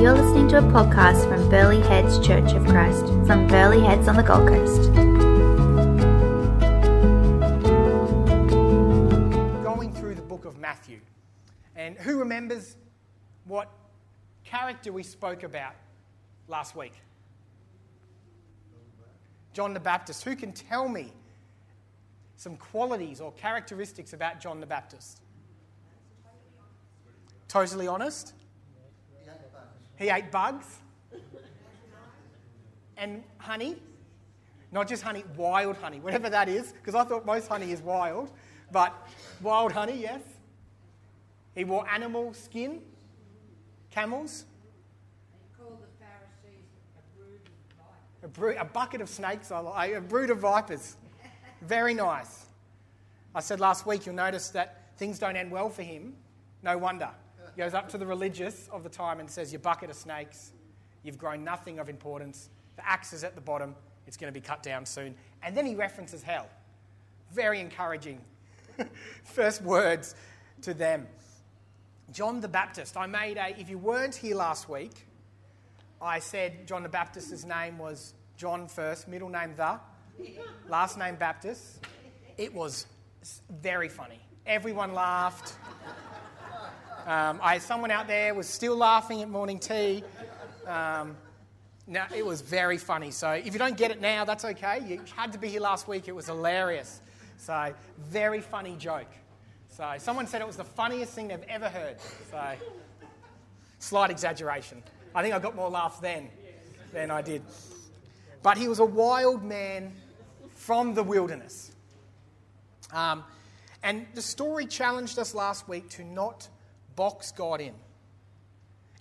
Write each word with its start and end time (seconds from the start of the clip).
You're 0.00 0.14
listening 0.14 0.46
to 0.50 0.58
a 0.58 0.62
podcast 0.62 1.28
from 1.28 1.48
Burleigh 1.50 1.80
Heads 1.80 2.24
Church 2.24 2.52
of 2.52 2.64
Christ 2.66 3.04
from 3.26 3.48
Burleigh 3.48 3.80
Heads 3.80 4.06
on 4.06 4.14
the 4.14 4.22
Gold 4.22 4.46
Coast. 4.46 4.92
going 9.64 9.92
through 9.92 10.14
the 10.14 10.22
book 10.22 10.44
of 10.44 10.56
Matthew. 10.56 11.00
And 11.74 11.98
who 11.98 12.20
remembers 12.20 12.76
what 13.44 13.72
character 14.44 14.92
we 14.92 15.02
spoke 15.02 15.42
about 15.42 15.74
last 16.46 16.76
week? 16.76 16.94
John 19.52 19.74
the 19.74 19.80
Baptist. 19.80 20.22
Who 20.22 20.36
can 20.36 20.52
tell 20.52 20.88
me 20.88 21.12
some 22.36 22.56
qualities 22.56 23.20
or 23.20 23.32
characteristics 23.32 24.12
about 24.12 24.40
John 24.40 24.60
the 24.60 24.66
Baptist? 24.66 25.22
Totally 27.48 27.88
honest? 27.88 28.34
He 29.98 30.10
ate 30.10 30.30
bugs. 30.30 30.78
And 32.96 33.22
honey? 33.38 33.76
Not 34.70 34.88
just 34.88 35.02
honey, 35.02 35.24
wild 35.36 35.76
honey, 35.76 35.98
whatever 36.00 36.28
that 36.28 36.48
is, 36.48 36.72
because 36.72 36.94
I 36.94 37.04
thought 37.04 37.24
most 37.24 37.48
honey 37.48 37.72
is 37.72 37.80
wild, 37.80 38.30
but 38.70 38.94
wild 39.40 39.72
honey, 39.72 39.98
yes. 39.98 40.20
He 41.54 41.64
wore 41.64 41.88
animal 41.88 42.34
skin, 42.34 42.82
camels, 43.90 44.44
a 48.22 48.28
brood 48.28 48.56
a, 48.58 48.64
bucket 48.64 49.00
of 49.00 49.08
snakes, 49.08 49.50
a 49.50 50.02
brood 50.06 50.30
of 50.30 50.38
vipers. 50.38 50.96
Very 51.62 51.94
nice. 51.94 52.46
I 53.34 53.40
said 53.40 53.60
last 53.60 53.86
week, 53.86 54.06
you'll 54.06 54.14
notice 54.14 54.50
that 54.50 54.92
things 54.96 55.18
don't 55.18 55.36
end 55.36 55.50
well 55.50 55.70
for 55.70 55.82
him. 55.82 56.14
No 56.62 56.76
wonder. 56.76 57.10
Goes 57.58 57.74
up 57.74 57.88
to 57.88 57.98
the 57.98 58.06
religious 58.06 58.68
of 58.72 58.84
the 58.84 58.88
time 58.88 59.18
and 59.18 59.28
says, 59.28 59.52
Your 59.52 59.58
bucket 59.58 59.90
of 59.90 59.96
snakes, 59.96 60.52
you've 61.02 61.18
grown 61.18 61.42
nothing 61.42 61.80
of 61.80 61.88
importance. 61.88 62.50
The 62.76 62.88
axe 62.88 63.12
is 63.12 63.24
at 63.24 63.34
the 63.34 63.40
bottom, 63.40 63.74
it's 64.06 64.16
going 64.16 64.32
to 64.32 64.40
be 64.40 64.46
cut 64.46 64.62
down 64.62 64.86
soon. 64.86 65.16
And 65.42 65.56
then 65.56 65.66
he 65.66 65.74
references 65.74 66.22
hell. 66.22 66.46
Very 67.32 67.58
encouraging. 67.58 68.20
First 69.24 69.60
words 69.62 70.14
to 70.62 70.72
them. 70.72 71.08
John 72.12 72.40
the 72.40 72.46
Baptist. 72.46 72.96
I 72.96 73.06
made 73.06 73.36
a, 73.38 73.58
if 73.58 73.68
you 73.68 73.76
weren't 73.76 74.14
here 74.14 74.36
last 74.36 74.68
week, 74.68 75.04
I 76.00 76.20
said 76.20 76.64
John 76.64 76.84
the 76.84 76.88
Baptist's 76.88 77.44
name 77.44 77.76
was 77.76 78.14
John 78.36 78.68
first, 78.68 79.08
middle 79.08 79.30
name 79.30 79.54
the, 79.56 79.80
last 80.68 80.96
name 80.96 81.16
Baptist. 81.16 81.84
It 82.36 82.54
was 82.54 82.86
very 83.50 83.88
funny. 83.88 84.20
Everyone 84.46 84.94
laughed. 84.94 85.54
Um, 87.08 87.40
I, 87.42 87.56
someone 87.56 87.90
out 87.90 88.06
there 88.06 88.34
was 88.34 88.46
still 88.46 88.76
laughing 88.76 89.22
at 89.22 89.30
morning 89.30 89.58
tea. 89.58 90.04
Um, 90.66 91.16
it 92.14 92.26
was 92.26 92.42
very 92.42 92.76
funny. 92.76 93.10
So 93.12 93.30
if 93.30 93.54
you 93.54 93.58
don't 93.58 93.78
get 93.78 93.90
it 93.90 94.02
now, 94.02 94.26
that's 94.26 94.44
okay. 94.44 94.84
You 94.86 95.00
had 95.16 95.32
to 95.32 95.38
be 95.38 95.48
here 95.48 95.62
last 95.62 95.88
week. 95.88 96.06
It 96.06 96.14
was 96.14 96.26
hilarious. 96.26 97.00
So 97.38 97.72
very 98.10 98.42
funny 98.42 98.76
joke. 98.76 99.08
So 99.70 99.94
someone 99.96 100.26
said 100.26 100.42
it 100.42 100.46
was 100.46 100.58
the 100.58 100.64
funniest 100.64 101.14
thing 101.14 101.28
they've 101.28 101.42
ever 101.48 101.70
heard. 101.70 101.96
So 102.30 102.42
slight 103.78 104.10
exaggeration. 104.10 104.82
I 105.14 105.22
think 105.22 105.34
I 105.34 105.38
got 105.38 105.56
more 105.56 105.70
laughs 105.70 106.00
then 106.00 106.28
than 106.92 107.10
I 107.10 107.22
did. 107.22 107.40
But 108.42 108.58
he 108.58 108.68
was 108.68 108.80
a 108.80 108.84
wild 108.84 109.42
man 109.42 109.94
from 110.50 110.92
the 110.92 111.02
wilderness. 111.02 111.72
Um, 112.92 113.24
and 113.82 114.06
the 114.12 114.20
story 114.20 114.66
challenged 114.66 115.18
us 115.18 115.34
last 115.34 115.70
week 115.70 115.88
to 115.90 116.04
not 116.04 116.48
box 116.98 117.30
God 117.30 117.60
in. 117.60 117.74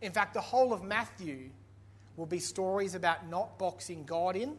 In 0.04 0.12
fact, 0.12 0.36
the 0.36 0.42
whole 0.42 0.72
of 0.72 0.84
Matthew 0.84 1.50
will 2.16 2.28
be 2.28 2.38
stories 2.38 2.94
about 2.94 3.28
not 3.28 3.58
boxing 3.58 4.04
God 4.04 4.36
in 4.36 4.56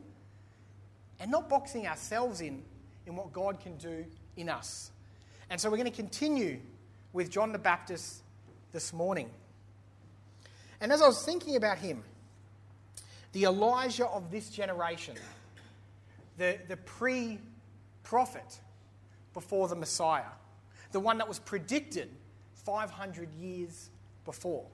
and 1.20 1.30
not 1.30 1.48
boxing 1.48 1.86
ourselves 1.86 2.40
in 2.40 2.64
in 3.06 3.14
what 3.14 3.32
God 3.32 3.60
can 3.60 3.76
do 3.76 4.04
in 4.36 4.48
us. 4.48 4.90
And 5.50 5.60
so 5.60 5.70
we're 5.70 5.76
going 5.76 5.88
to 5.88 5.96
continue 5.96 6.58
with 7.12 7.30
John 7.30 7.52
the 7.52 7.60
Baptist 7.60 8.22
this 8.72 8.92
morning. 8.92 9.30
And 10.80 10.90
as 10.92 11.00
I 11.00 11.06
was 11.06 11.22
thinking 11.22 11.54
about 11.54 11.78
him, 11.78 12.02
the 13.30 13.44
Elijah 13.44 14.08
of 14.08 14.32
this 14.32 14.50
generation, 14.50 15.14
the, 16.38 16.58
the 16.66 16.76
pre 16.76 17.38
prophet 18.02 18.58
before 19.32 19.68
the 19.68 19.76
Messiah, 19.76 20.32
the 20.90 20.98
one 20.98 21.18
that 21.18 21.28
was 21.28 21.38
predicted 21.38 22.10
500 22.68 23.32
years 23.32 23.88
before. 24.26 24.66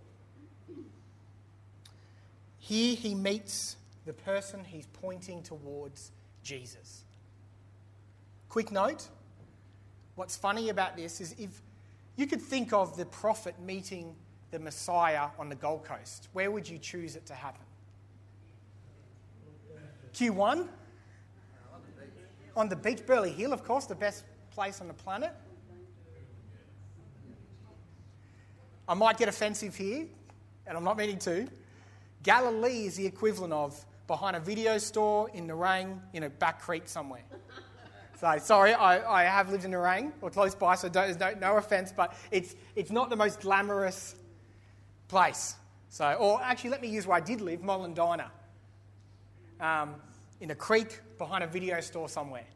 Here 2.58 2.96
he 2.96 3.14
meets 3.14 3.76
the 4.04 4.12
person 4.12 4.64
he's 4.64 4.88
pointing 4.88 5.44
towards 5.44 6.10
Jesus. 6.42 7.04
Quick 8.48 8.72
note 8.72 9.08
what's 10.16 10.36
funny 10.36 10.70
about 10.70 10.96
this 10.96 11.20
is 11.20 11.36
if 11.38 11.62
you 12.16 12.26
could 12.26 12.42
think 12.42 12.72
of 12.72 12.96
the 12.96 13.06
prophet 13.06 13.54
meeting 13.60 14.16
the 14.50 14.58
Messiah 14.58 15.28
on 15.38 15.48
the 15.48 15.54
Gold 15.54 15.84
Coast, 15.84 16.26
where 16.32 16.50
would 16.50 16.68
you 16.68 16.78
choose 16.78 17.14
it 17.14 17.24
to 17.26 17.34
happen? 17.34 17.64
Q1? 20.12 20.66
On 22.56 22.68
the 22.68 22.76
beach, 22.76 23.06
Burleigh 23.06 23.28
Hill, 23.28 23.52
of 23.52 23.62
course, 23.62 23.86
the 23.86 23.94
best 23.94 24.24
place 24.50 24.80
on 24.80 24.88
the 24.88 24.94
planet. 24.94 25.32
I 28.88 28.94
might 28.94 29.16
get 29.16 29.28
offensive 29.28 29.74
here, 29.74 30.06
and 30.66 30.76
I'm 30.76 30.84
not 30.84 30.96
meaning 30.96 31.18
to. 31.20 31.48
Galilee 32.22 32.86
is 32.86 32.96
the 32.96 33.06
equivalent 33.06 33.52
of 33.52 33.84
behind 34.06 34.36
a 34.36 34.40
video 34.40 34.76
store 34.78 35.30
in 35.30 35.46
Nerang 35.46 36.00
in 36.12 36.24
a 36.24 36.30
back 36.30 36.60
creek 36.60 36.88
somewhere. 36.88 37.24
So 38.20 38.38
sorry, 38.38 38.72
I, 38.72 39.22
I 39.22 39.24
have 39.24 39.50
lived 39.50 39.64
in 39.64 39.72
Nerang 39.72 40.12
or 40.22 40.30
close 40.30 40.54
by, 40.54 40.76
so 40.76 40.88
don't, 40.88 41.18
no, 41.18 41.34
no 41.34 41.56
offense, 41.56 41.92
but 41.94 42.14
it's, 42.30 42.54
it's 42.76 42.92
not 42.92 43.10
the 43.10 43.16
most 43.16 43.40
glamorous 43.40 44.14
place. 45.08 45.56
So, 45.90 46.12
or 46.14 46.40
actually, 46.40 46.70
let 46.70 46.80
me 46.80 46.88
use 46.88 47.06
where 47.06 47.16
I 47.16 47.20
did 47.20 47.40
live, 47.40 47.60
Molendinar, 47.60 48.30
um, 49.60 49.96
in 50.40 50.52
a 50.52 50.54
creek 50.54 51.00
behind 51.18 51.44
a 51.44 51.48
video 51.48 51.80
store 51.80 52.08
somewhere. 52.08 52.46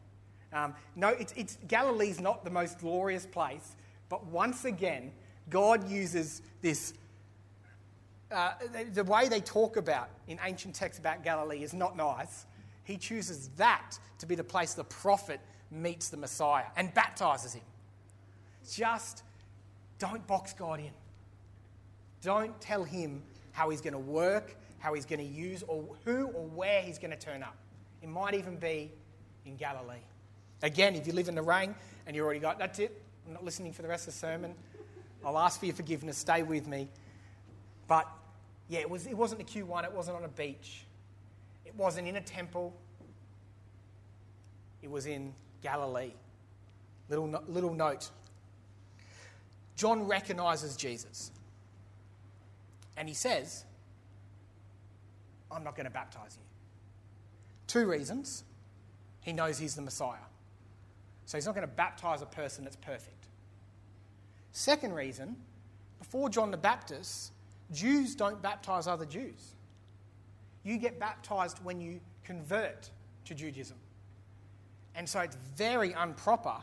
Um, 0.52 0.74
no, 0.94 1.08
it's, 1.08 1.34
it's, 1.36 1.58
Galilee's 1.66 2.20
not 2.20 2.44
the 2.44 2.50
most 2.50 2.78
glorious 2.78 3.26
place, 3.26 3.76
but 4.08 4.24
once 4.26 4.64
again, 4.64 5.10
God 5.50 5.88
uses 5.88 6.42
this. 6.60 6.94
Uh, 8.30 8.52
the, 8.92 9.04
way 9.04 9.28
they 9.28 9.40
talk 9.40 9.76
about 9.76 10.10
in 10.26 10.38
ancient 10.44 10.74
texts 10.74 10.98
about 10.98 11.24
Galilee 11.24 11.62
is 11.62 11.72
not 11.72 11.96
nice. 11.96 12.44
He 12.84 12.96
chooses 12.96 13.48
that 13.56 13.98
to 14.18 14.26
be 14.26 14.34
the 14.34 14.44
place 14.44 14.74
the 14.74 14.84
prophet 14.84 15.40
meets 15.70 16.08
the 16.08 16.16
Messiah 16.16 16.64
and 16.76 16.92
baptizes 16.92 17.54
him. 17.54 17.62
Just 18.70 19.22
don't 19.98 20.26
box 20.26 20.52
God 20.52 20.80
in. 20.80 20.90
Don't 22.22 22.58
tell 22.60 22.84
him 22.84 23.22
how 23.52 23.70
he's 23.70 23.80
going 23.80 23.92
to 23.92 23.98
work, 23.98 24.56
how 24.78 24.94
he's 24.94 25.06
going 25.06 25.20
to 25.20 25.24
use, 25.24 25.62
or 25.66 25.84
who 26.04 26.26
or 26.26 26.46
where 26.48 26.82
he's 26.82 26.98
going 26.98 27.10
to 27.10 27.16
turn 27.16 27.42
up. 27.42 27.56
It 28.02 28.08
might 28.08 28.34
even 28.34 28.56
be 28.56 28.90
in 29.44 29.56
Galilee. 29.56 29.96
Again, 30.62 30.94
if 30.94 31.06
you 31.06 31.12
live 31.12 31.28
in 31.28 31.34
the 31.34 31.42
rain 31.42 31.74
and 32.06 32.14
you 32.14 32.24
already 32.24 32.40
got, 32.40 32.58
that's 32.58 32.78
it. 32.78 33.00
I'm 33.26 33.34
not 33.34 33.44
listening 33.44 33.72
for 33.72 33.82
the 33.82 33.88
rest 33.88 34.08
of 34.08 34.14
the 34.14 34.18
sermon. 34.18 34.54
I'll 35.24 35.38
ask 35.38 35.58
for 35.58 35.66
your 35.66 35.74
forgiveness. 35.74 36.16
Stay 36.16 36.42
with 36.42 36.66
me. 36.66 36.88
But 37.86 38.06
yeah, 38.68 38.80
it, 38.80 38.90
was, 38.90 39.06
it 39.06 39.16
wasn't 39.16 39.46
the 39.46 39.60
Q1, 39.60 39.84
it 39.84 39.92
wasn't 39.92 40.16
on 40.16 40.24
a 40.24 40.28
beach, 40.28 40.84
it 41.64 41.74
wasn't 41.74 42.06
in 42.06 42.16
a 42.16 42.20
temple, 42.20 42.74
it 44.82 44.90
was 44.90 45.06
in 45.06 45.32
Galilee. 45.62 46.12
Little, 47.08 47.42
little 47.48 47.72
note. 47.72 48.10
John 49.74 50.06
recognizes 50.06 50.76
Jesus. 50.76 51.30
And 52.96 53.08
he 53.08 53.14
says, 53.14 53.64
I'm 55.50 55.64
not 55.64 55.74
going 55.76 55.86
to 55.86 55.90
baptize 55.90 56.36
you. 56.36 56.44
Two 57.66 57.86
reasons. 57.86 58.44
He 59.20 59.32
knows 59.32 59.58
he's 59.58 59.74
the 59.74 59.82
Messiah. 59.82 60.16
So 61.24 61.38
he's 61.38 61.46
not 61.46 61.54
going 61.54 61.66
to 61.66 61.72
baptize 61.72 62.22
a 62.22 62.26
person 62.26 62.64
that's 62.64 62.76
perfect. 62.76 63.27
Second 64.52 64.94
reason, 64.94 65.36
before 65.98 66.28
John 66.28 66.50
the 66.50 66.56
Baptist, 66.56 67.32
Jews 67.72 68.14
don't 68.14 68.40
baptize 68.40 68.86
other 68.86 69.04
Jews. 69.04 69.54
You 70.62 70.78
get 70.78 70.98
baptized 70.98 71.58
when 71.62 71.80
you 71.80 72.00
convert 72.24 72.90
to 73.24 73.34
Judaism. 73.34 73.76
And 74.94 75.08
so 75.08 75.20
it's 75.20 75.36
very 75.56 75.92
improper 75.92 76.56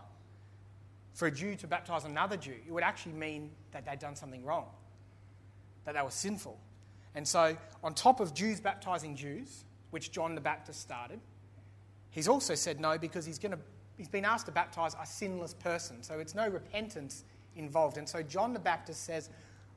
for 1.14 1.28
a 1.28 1.32
Jew 1.32 1.56
to 1.56 1.68
baptize 1.68 2.04
another 2.04 2.36
Jew. 2.38 2.56
It 2.68 2.72
would 2.72 2.84
actually 2.84 3.14
mean 3.14 3.50
that 3.72 3.86
they'd 3.86 4.00
done 4.00 4.16
something 4.16 4.44
wrong, 4.44 4.68
that 5.86 5.96
they 5.96 6.02
were 6.02 6.12
sinful. 6.12 6.60
And 7.16 7.26
so, 7.26 7.56
on 7.84 7.94
top 7.94 8.20
of 8.20 8.34
Jews 8.34 8.60
baptizing 8.60 9.16
Jews, 9.16 9.64
which 9.92 10.12
John 10.12 10.36
the 10.36 10.42
Baptist 10.42 10.82
started, 10.82 11.22
he's 12.10 12.28
also 12.28 12.56
said 12.56 12.82
no 12.82 12.98
because 12.98 13.26
he's, 13.26 13.40
gonna, 13.40 13.60
he's 13.98 14.10
been 14.10 14.26
asked 14.26 14.48
to 14.48 14.52
baptize 14.52 14.96
a 15.02 15.06
sinless 15.06 15.54
person. 15.54 16.04
So, 16.04 16.20
it's 16.20 16.36
no 16.36 16.50
repentance 16.50 17.24
involved. 17.56 17.98
And 17.98 18.08
so, 18.08 18.22
John 18.22 18.54
the 18.54 18.60
Baptist 18.60 19.04
says, 19.04 19.30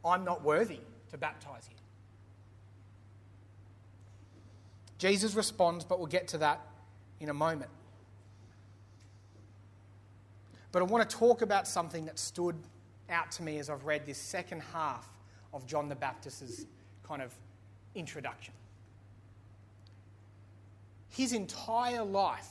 I'm 0.05 0.25
not 0.25 0.43
worthy 0.43 0.81
to 1.11 1.19
baptize 1.19 1.69
you. 1.71 1.77
Jesus 4.99 5.35
responds, 5.35 5.85
but 5.85 5.99
we'll 5.99 6.09
get 6.09 6.29
to 6.29 6.39
that 6.39 6.61
in 7.21 7.29
a 7.29 7.35
moment. 7.35 7.71
But 10.73 10.83
I 10.83 10.85
want 10.85 11.09
to 11.09 11.17
talk 11.17 11.43
about 11.43 11.67
something 11.67 12.05
that 12.07 12.19
stood 12.19 12.57
out 13.09 13.31
to 13.33 13.43
me 13.43 13.59
as 13.59 13.71
I've 13.71 13.85
read 13.87 14.05
this 14.05 14.19
second 14.19 14.63
half 14.73 15.09
of 15.55 15.67
John 15.67 15.89
the 15.89 15.95
Baptist's 15.95 16.67
kind 17.03 17.23
of 17.23 17.33
introduction. 17.95 18.53
His 21.09 21.33
entire 21.33 22.05
life, 22.05 22.49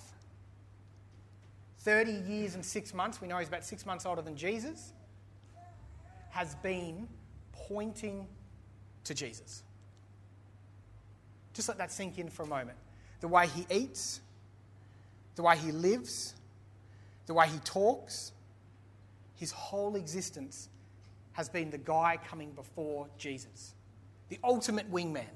30 1.80 2.12
years 2.12 2.56
and 2.56 2.66
six 2.66 2.94
months, 2.94 3.22
we 3.22 3.28
know 3.28 3.38
he's 3.38 3.48
about 3.48 3.64
six 3.64 3.86
months 3.86 4.06
older 4.06 4.22
than 4.22 4.36
Jesus, 4.36 4.94
has 6.30 6.56
been 6.56 7.08
pointing 7.52 8.28
to 9.04 9.14
Jesus. 9.14 9.64
Just 11.54 11.68
let 11.68 11.78
that 11.78 11.92
sink 11.92 12.20
in 12.20 12.30
for 12.30 12.44
a 12.44 12.48
moment. 12.48 12.78
The 13.20 13.28
way 13.28 13.48
he 13.48 13.66
eats, 13.74 14.22
the 15.36 15.44
way 15.44 15.58
he 15.58 15.72
lives, 15.72 16.36
the 17.26 17.34
way 17.34 17.48
he 17.48 17.58
talks, 17.60 18.32
his 19.36 19.52
whole 19.52 19.96
existence 19.96 20.70
has 21.34 21.50
been 21.50 21.70
the 21.70 21.78
guy 21.78 22.18
coming 22.28 22.52
before 22.52 23.08
Jesus, 23.18 23.76
the 24.30 24.40
ultimate 24.44 24.92
wingman, 24.92 25.30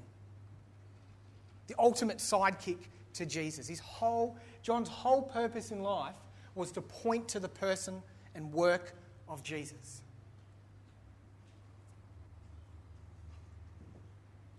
the 1.68 1.74
ultimate 1.78 2.18
sidekick 2.18 2.78
to 3.14 3.26
Jesus. 3.26 3.68
His 3.68 3.80
whole, 3.80 4.36
John's 4.62 4.88
whole 4.88 5.22
purpose 5.22 5.70
in 5.70 5.82
life 5.82 6.16
was 6.54 6.72
to 6.72 6.82
point 6.82 7.28
to 7.28 7.40
the 7.40 7.48
person 7.48 8.02
and 8.34 8.52
work 8.52 8.94
of 9.28 9.42
Jesus. 9.42 10.02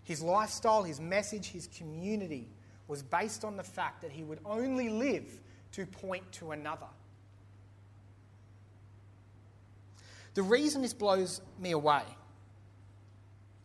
His 0.04 0.22
lifestyle, 0.22 0.82
his 0.82 1.00
message, 1.00 1.48
his 1.50 1.66
community 1.66 2.48
was 2.86 3.02
based 3.02 3.44
on 3.44 3.56
the 3.56 3.62
fact 3.62 4.02
that 4.02 4.12
he 4.12 4.22
would 4.22 4.38
only 4.44 4.90
live 4.90 5.40
to 5.72 5.86
point 5.86 6.30
to 6.32 6.52
another. 6.52 6.86
The 10.34 10.42
reason 10.42 10.82
this 10.82 10.92
blows 10.92 11.40
me 11.58 11.70
away 11.70 12.02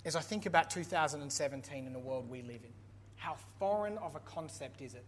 is 0.06 0.16
I 0.16 0.22
think 0.22 0.46
about 0.46 0.70
2017 0.70 1.86
and 1.86 1.94
the 1.94 2.00
world 2.00 2.30
we 2.30 2.42
live 2.42 2.62
in. 2.64 2.72
How 3.18 3.36
foreign 3.60 3.98
of 3.98 4.16
a 4.16 4.20
concept 4.20 4.82
is 4.82 4.94
it 4.94 5.04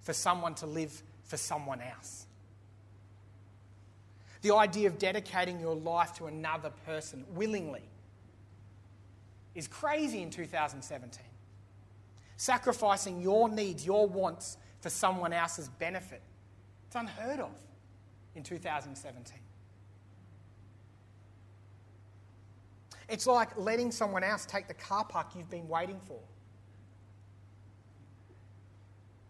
for 0.00 0.14
someone 0.14 0.54
to 0.56 0.66
live 0.66 1.02
for 1.24 1.36
someone 1.36 1.80
else? 1.82 2.26
The 4.40 4.54
idea 4.54 4.88
of 4.88 4.98
dedicating 4.98 5.60
your 5.60 5.74
life 5.74 6.14
to 6.14 6.26
another 6.26 6.70
person 6.86 7.24
willingly 7.34 7.82
is 9.54 9.68
crazy 9.68 10.22
in 10.22 10.30
2017. 10.30 11.22
Sacrificing 12.36 13.20
your 13.20 13.48
needs, 13.48 13.86
your 13.86 14.06
wants 14.06 14.56
for 14.80 14.90
someone 14.90 15.32
else's 15.32 15.68
benefit. 15.68 16.22
It's 16.86 16.96
unheard 16.96 17.40
of 17.40 17.52
in 18.34 18.42
2017. 18.42 19.38
It's 23.08 23.26
like 23.26 23.56
letting 23.56 23.92
someone 23.92 24.24
else 24.24 24.46
take 24.46 24.66
the 24.66 24.74
car 24.74 25.04
park 25.04 25.28
you've 25.36 25.50
been 25.50 25.68
waiting 25.68 26.00
for. 26.00 26.18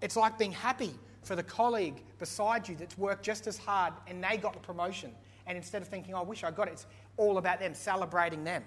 It's 0.00 0.16
like 0.16 0.38
being 0.38 0.52
happy 0.52 0.94
for 1.22 1.34
the 1.34 1.42
colleague 1.42 2.02
beside 2.18 2.68
you 2.68 2.76
that's 2.76 2.96
worked 2.98 3.24
just 3.24 3.46
as 3.46 3.56
hard 3.56 3.94
and 4.06 4.22
they 4.22 4.36
got 4.36 4.52
the 4.52 4.60
promotion. 4.60 5.10
And 5.46 5.56
instead 5.56 5.82
of 5.82 5.88
thinking, 5.88 6.14
oh, 6.14 6.18
I 6.18 6.22
wish 6.22 6.44
I 6.44 6.50
got 6.50 6.68
it, 6.68 6.72
it's 6.72 6.86
all 7.16 7.38
about 7.38 7.60
them, 7.60 7.74
celebrating 7.74 8.44
them. 8.44 8.62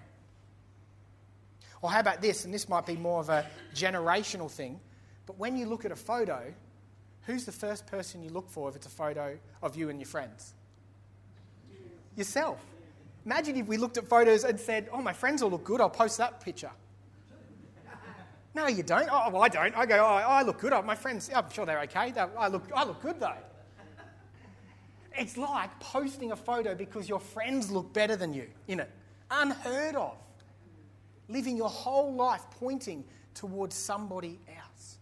Or 1.81 1.91
how 1.91 1.99
about 1.99 2.21
this? 2.21 2.45
And 2.45 2.53
this 2.53 2.67
might 2.67 2.85
be 2.85 2.95
more 2.95 3.19
of 3.19 3.29
a 3.29 3.45
generational 3.75 4.49
thing. 4.49 4.79
But 5.25 5.37
when 5.37 5.57
you 5.57 5.65
look 5.65 5.85
at 5.85 5.91
a 5.91 5.95
photo, 5.95 6.53
who's 7.23 7.45
the 7.45 7.51
first 7.51 7.85
person 7.87 8.23
you 8.23 8.29
look 8.29 8.49
for 8.49 8.69
if 8.69 8.75
it's 8.75 8.87
a 8.87 8.89
photo 8.89 9.37
of 9.61 9.75
you 9.75 9.89
and 9.89 9.99
your 9.99 10.07
friends? 10.07 10.53
Yourself. 12.15 12.59
Imagine 13.25 13.57
if 13.57 13.67
we 13.67 13.77
looked 13.77 13.97
at 13.97 14.07
photos 14.07 14.43
and 14.43 14.59
said, 14.59 14.89
Oh, 14.91 15.01
my 15.01 15.13
friends 15.13 15.41
all 15.41 15.51
look 15.51 15.65
good, 15.65 15.81
I'll 15.81 15.89
post 15.89 16.17
that 16.17 16.39
picture. 16.41 16.71
No, 18.55 18.65
you 18.65 18.81
don't. 18.81 19.07
Oh, 19.11 19.29
well, 19.29 19.43
I 19.43 19.49
don't. 19.49 19.75
I 19.77 19.85
go, 19.85 19.97
Oh, 19.97 20.15
I 20.15 20.41
look 20.41 20.59
good. 20.59 20.73
Oh, 20.73 20.81
my 20.81 20.95
friends, 20.95 21.29
I'm 21.35 21.49
sure 21.51 21.65
they're 21.65 21.81
okay. 21.81 22.11
I 22.37 22.47
look, 22.47 22.63
I 22.73 22.85
look 22.85 23.01
good, 23.01 23.19
though. 23.19 23.33
It's 25.15 25.35
like 25.35 25.79
posting 25.79 26.31
a 26.31 26.35
photo 26.35 26.73
because 26.75 27.09
your 27.09 27.19
friends 27.19 27.69
look 27.71 27.91
better 27.91 28.15
than 28.15 28.33
you 28.33 28.47
in 28.67 28.79
it. 28.79 28.89
Unheard 29.29 29.95
of. 29.95 30.15
Living 31.29 31.57
your 31.57 31.69
whole 31.69 32.13
life 32.13 32.43
pointing 32.59 33.03
towards 33.33 33.75
somebody 33.75 34.39
else. 34.47 34.97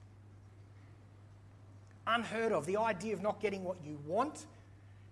Unheard 2.07 2.51
of. 2.51 2.65
The 2.65 2.77
idea 2.77 3.13
of 3.13 3.21
not 3.21 3.39
getting 3.41 3.63
what 3.63 3.77
you 3.83 3.97
want, 4.05 4.45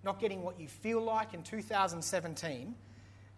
not 0.04 0.20
getting 0.20 0.44
what 0.44 0.60
you 0.60 0.68
feel 0.68 1.02
like 1.02 1.34
in 1.34 1.44
2017 1.44 2.76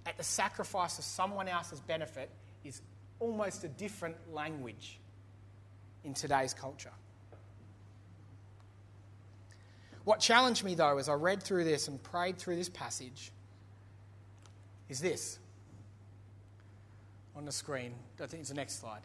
at 0.06 0.18
the 0.18 0.24
sacrifice 0.24 0.98
of 0.98 1.04
someone 1.04 1.48
else's 1.48 1.80
benefit 1.82 2.30
is 2.64 2.82
almost 3.20 3.64
a 3.64 3.68
different 3.68 4.16
language 4.34 5.00
in 6.04 6.14
today's 6.14 6.54
culture. 6.54 6.92
What 10.04 10.20
challenged 10.20 10.64
me, 10.64 10.76
though, 10.76 10.98
as 11.00 11.10
I 11.10 11.14
read 11.14 11.42
through 11.42 11.64
this 11.64 11.88
and 11.88 12.02
prayed 12.02 12.38
through 12.38 12.58
this 12.58 12.70
passage, 12.70 13.32
is 14.88 15.00
this 15.00 15.40
on 17.36 17.46
the 17.46 17.52
screen. 17.52 17.94
I 18.22 18.28
think 18.28 18.42
it's 18.42 18.50
the 18.50 18.56
next 18.56 18.80
slide. 18.80 19.02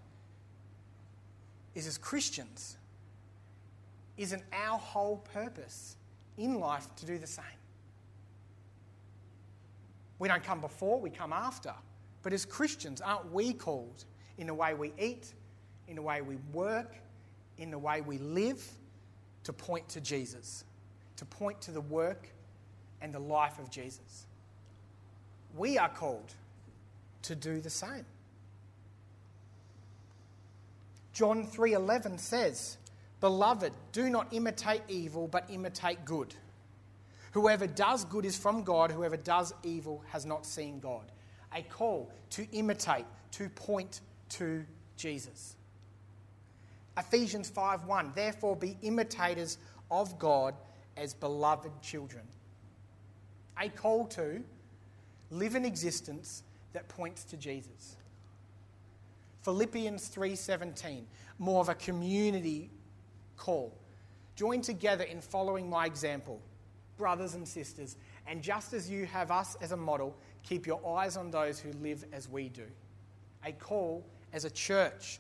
Is 1.74 1.86
as 1.86 1.98
Christians, 1.98 2.76
isn't 4.16 4.42
our 4.52 4.78
whole 4.78 5.18
purpose 5.32 5.96
in 6.36 6.58
life 6.58 6.86
to 6.96 7.06
do 7.06 7.18
the 7.18 7.26
same? 7.26 7.44
We 10.18 10.28
don't 10.28 10.44
come 10.44 10.60
before, 10.60 11.00
we 11.00 11.10
come 11.10 11.32
after. 11.32 11.72
But 12.22 12.32
as 12.32 12.44
Christians, 12.44 13.00
aren't 13.00 13.32
we 13.32 13.52
called 13.52 14.04
in 14.36 14.46
the 14.46 14.54
way 14.54 14.74
we 14.74 14.92
eat, 14.98 15.32
in 15.88 15.96
the 15.96 16.02
way 16.02 16.20
we 16.20 16.36
work, 16.52 16.96
in 17.58 17.70
the 17.70 17.78
way 17.78 18.02
we 18.02 18.18
live, 18.18 18.62
to 19.44 19.52
point 19.52 19.88
to 19.88 20.00
Jesus, 20.00 20.64
to 21.16 21.24
point 21.24 21.60
to 21.62 21.70
the 21.70 21.80
work 21.80 22.28
and 23.00 23.14
the 23.14 23.18
life 23.18 23.58
of 23.58 23.70
Jesus? 23.70 24.26
We 25.56 25.78
are 25.78 25.88
called 25.88 26.34
to 27.22 27.34
do 27.34 27.60
the 27.60 27.70
same. 27.70 28.04
John 31.20 31.46
3:11 31.46 32.16
says, 32.16 32.78
"Beloved, 33.20 33.74
do 33.92 34.08
not 34.08 34.32
imitate 34.32 34.80
evil, 34.88 35.28
but 35.28 35.50
imitate 35.50 36.06
good." 36.06 36.34
Whoever 37.32 37.66
does 37.66 38.06
good 38.06 38.24
is 38.24 38.38
from 38.38 38.64
God, 38.64 38.90
whoever 38.90 39.18
does 39.18 39.52
evil 39.62 40.02
has 40.12 40.24
not 40.24 40.46
seen 40.46 40.80
God. 40.80 41.12
A 41.52 41.62
call 41.62 42.10
to 42.30 42.48
imitate, 42.52 43.04
to 43.32 43.50
point 43.50 44.00
to 44.30 44.64
Jesus. 44.96 45.56
Ephesians 46.96 47.50
5:1 47.50 48.14
Therefore 48.14 48.56
be 48.56 48.78
imitators 48.80 49.58
of 49.90 50.18
God 50.18 50.54
as 50.96 51.12
beloved 51.12 51.82
children. 51.82 52.26
A 53.58 53.68
call 53.68 54.06
to 54.06 54.42
live 55.28 55.54
an 55.54 55.66
existence 55.66 56.44
that 56.72 56.88
points 56.88 57.24
to 57.24 57.36
Jesus. 57.36 57.96
Philippians 59.42 60.08
3:17 60.08 61.06
more 61.38 61.60
of 61.60 61.70
a 61.70 61.74
community 61.74 62.70
call. 63.36 63.74
Join 64.36 64.60
together 64.60 65.04
in 65.04 65.20
following 65.20 65.68
my 65.68 65.86
example 65.86 66.40
brothers 67.00 67.34
and 67.34 67.48
sisters. 67.48 67.96
And 68.26 68.42
just 68.42 68.74
as 68.74 68.88
you 68.90 69.06
have 69.06 69.30
us 69.30 69.56
as 69.62 69.72
a 69.72 69.76
model, 69.76 70.14
keep 70.42 70.66
your 70.66 70.86
eyes 70.98 71.16
on 71.16 71.30
those 71.30 71.58
who 71.58 71.72
live 71.80 72.04
as 72.12 72.28
we 72.28 72.50
do. 72.50 72.66
A 73.44 73.52
call 73.52 74.04
as 74.34 74.44
a 74.44 74.50
church 74.50 75.18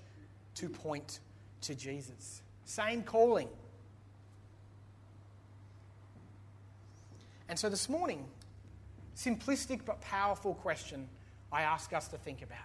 to 0.56 0.68
point 0.68 1.20
to 1.62 1.74
Jesus. 1.74 2.42
Same 2.66 3.02
calling. 3.02 3.48
And 7.48 7.58
so 7.58 7.70
this 7.70 7.88
morning, 7.88 8.26
simplistic 9.16 9.86
but 9.86 10.02
powerful 10.02 10.54
question 10.54 11.08
I 11.50 11.62
ask 11.62 11.94
us 11.94 12.08
to 12.08 12.18
think 12.18 12.42
about. 12.42 12.58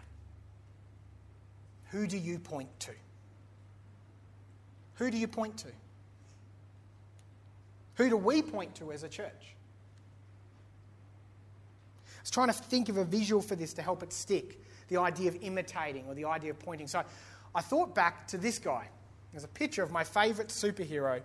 Who 1.96 2.08
do 2.08 2.18
you 2.18 2.40
point 2.40 2.68
to? 2.82 2.92
Who 4.96 5.10
do 5.10 5.18
you 5.18 5.30
point 5.30 5.56
to? 5.60 5.70
Who 7.94 8.10
do 8.10 8.18
we 8.18 8.42
point 8.42 8.75
to 8.75 8.92
as 8.92 9.04
a 9.04 9.08
church? 9.08 9.56
I 12.06 12.22
was 12.22 12.30
trying 12.30 12.48
to 12.48 12.54
think 12.54 12.90
of 12.90 12.98
a 12.98 13.06
visual 13.06 13.42
for 13.42 13.56
this 13.56 13.74
to 13.75 13.82
help 13.82 14.04
it 14.04 14.12
stick 14.12 14.60
the 14.90 14.98
idea 14.98 15.30
of 15.30 15.38
imitating 15.42 16.06
or 16.10 16.16
the 16.16 16.25
idea 16.25 16.52
of 16.52 16.60
pointing. 16.60 16.86
So 16.86 17.02
I 17.56 17.62
thought 17.62 17.96
back 17.96 18.28
to 18.28 18.38
this 18.38 18.60
guy. 18.60 18.90
There's 19.32 19.46
a 19.46 19.48
picture 19.48 19.82
of 19.82 19.90
my 19.90 20.04
favourite 20.04 20.50
superhero. 20.50 21.22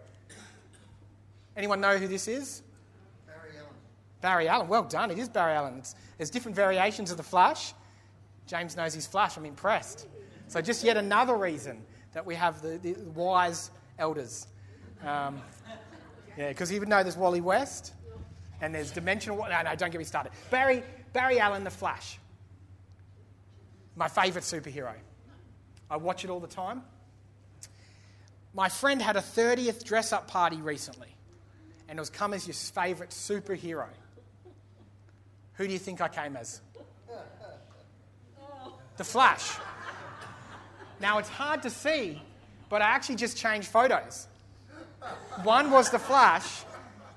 Anyone 1.56 1.80
know 1.80 1.96
who 1.96 2.06
this 2.06 2.28
is? 2.28 2.62
Barry 3.26 3.56
Allen. 3.58 3.74
Barry 4.20 4.48
Allen. 4.48 4.68
Well 4.68 4.84
done. 4.84 5.10
It 5.10 5.18
is 5.18 5.28
Barry 5.28 5.54
Allen. 5.54 5.78
It's, 5.78 5.96
there's 6.16 6.30
different 6.30 6.54
variations 6.54 7.10
of 7.10 7.16
the 7.16 7.24
Flash. 7.24 7.74
James 8.46 8.76
knows 8.76 8.94
his 8.94 9.08
Flash. 9.08 9.36
I'm 9.36 9.44
impressed. 9.44 10.06
So 10.50 10.60
just 10.60 10.82
yet 10.82 10.96
another 10.96 11.36
reason 11.36 11.80
that 12.12 12.26
we 12.26 12.34
have 12.34 12.60
the, 12.60 12.76
the 12.78 12.96
wise 13.14 13.70
elders. 14.00 14.48
Um, 15.00 15.40
yeah, 16.36 16.48
because 16.48 16.72
even 16.72 16.88
though 16.88 17.04
there's 17.04 17.16
Wally 17.16 17.40
West 17.40 17.92
and 18.60 18.74
there's 18.74 18.90
Dimensional. 18.90 19.38
No, 19.38 19.62
no, 19.62 19.76
don't 19.76 19.92
get 19.92 19.98
me 19.98 20.02
started. 20.02 20.32
Barry, 20.50 20.82
Barry 21.12 21.38
Allen, 21.38 21.62
The 21.62 21.70
Flash. 21.70 22.18
My 23.94 24.08
favourite 24.08 24.42
superhero. 24.42 24.94
I 25.88 25.96
watch 25.96 26.24
it 26.24 26.30
all 26.30 26.40
the 26.40 26.48
time. 26.48 26.82
My 28.52 28.68
friend 28.68 29.00
had 29.00 29.14
a 29.16 29.20
30th 29.20 29.84
dress 29.84 30.12
up 30.12 30.26
party 30.26 30.56
recently, 30.56 31.14
and 31.88 31.96
it 31.96 32.00
was 32.00 32.10
come 32.10 32.34
as 32.34 32.48
your 32.48 32.54
favourite 32.54 33.10
superhero. 33.10 33.86
Who 35.52 35.68
do 35.68 35.72
you 35.72 35.78
think 35.78 36.00
I 36.00 36.08
came 36.08 36.36
as? 36.36 36.60
The 38.96 39.04
Flash. 39.04 39.52
Now 41.00 41.18
it's 41.18 41.28
hard 41.28 41.62
to 41.62 41.70
see, 41.70 42.20
but 42.68 42.82
I 42.82 42.90
actually 42.90 43.16
just 43.16 43.36
changed 43.36 43.68
photos. 43.68 44.28
One 45.42 45.70
was 45.70 45.90
the 45.90 45.98
Flash, 45.98 46.62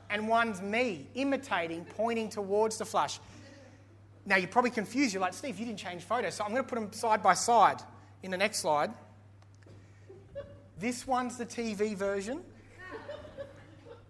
and 0.09 0.27
one's 0.27 0.61
me 0.61 1.07
imitating, 1.15 1.85
pointing 1.97 2.29
towards 2.29 2.77
the 2.77 2.85
Flash. 2.85 3.19
Now 4.25 4.37
you're 4.37 4.47
probably 4.47 4.71
confused. 4.71 5.13
You're 5.13 5.21
like, 5.21 5.33
Steve, 5.33 5.59
you 5.59 5.65
didn't 5.65 5.79
change 5.79 6.03
photos. 6.03 6.35
So 6.35 6.45
I'm 6.45 6.51
going 6.51 6.63
to 6.63 6.69
put 6.69 6.79
them 6.79 6.93
side 6.93 7.21
by 7.21 7.33
side 7.33 7.81
in 8.23 8.31
the 8.31 8.37
next 8.37 8.59
slide. 8.59 8.91
This 10.79 11.05
one's 11.05 11.37
the 11.37 11.45
TV 11.45 11.95
version, 11.95 12.41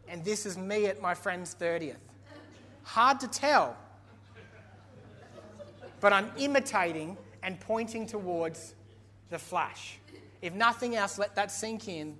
and 0.08 0.24
this 0.24 0.46
is 0.46 0.58
me 0.58 0.86
at 0.86 1.02
my 1.02 1.16
friend's 1.16 1.56
30th. 1.56 1.96
Hard 2.84 3.20
to 3.22 3.28
tell, 3.28 3.76
but 6.00 6.14
I'm 6.14 6.32
imitating 6.38 7.18
and 7.42 7.60
pointing 7.60 8.06
towards 8.06 8.76
the 9.34 9.40
flash. 9.40 9.98
If 10.42 10.54
nothing 10.54 10.96
else, 10.96 11.18
let 11.18 11.36
that 11.36 11.52
sink 11.52 11.90
in. 11.90 12.16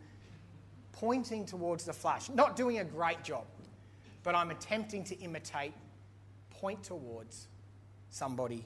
Pointing 0.92 1.46
towards 1.46 1.86
the 1.86 1.94
flash. 1.94 2.30
Not 2.30 2.56
doing 2.56 2.80
a 2.80 2.84
great 2.84 3.24
job, 3.24 3.46
but 4.24 4.36
I'm 4.36 4.50
attempting 4.50 5.04
to 5.06 5.20
imitate, 5.20 5.74
point 6.50 6.84
towards 6.84 7.48
somebody 8.10 8.66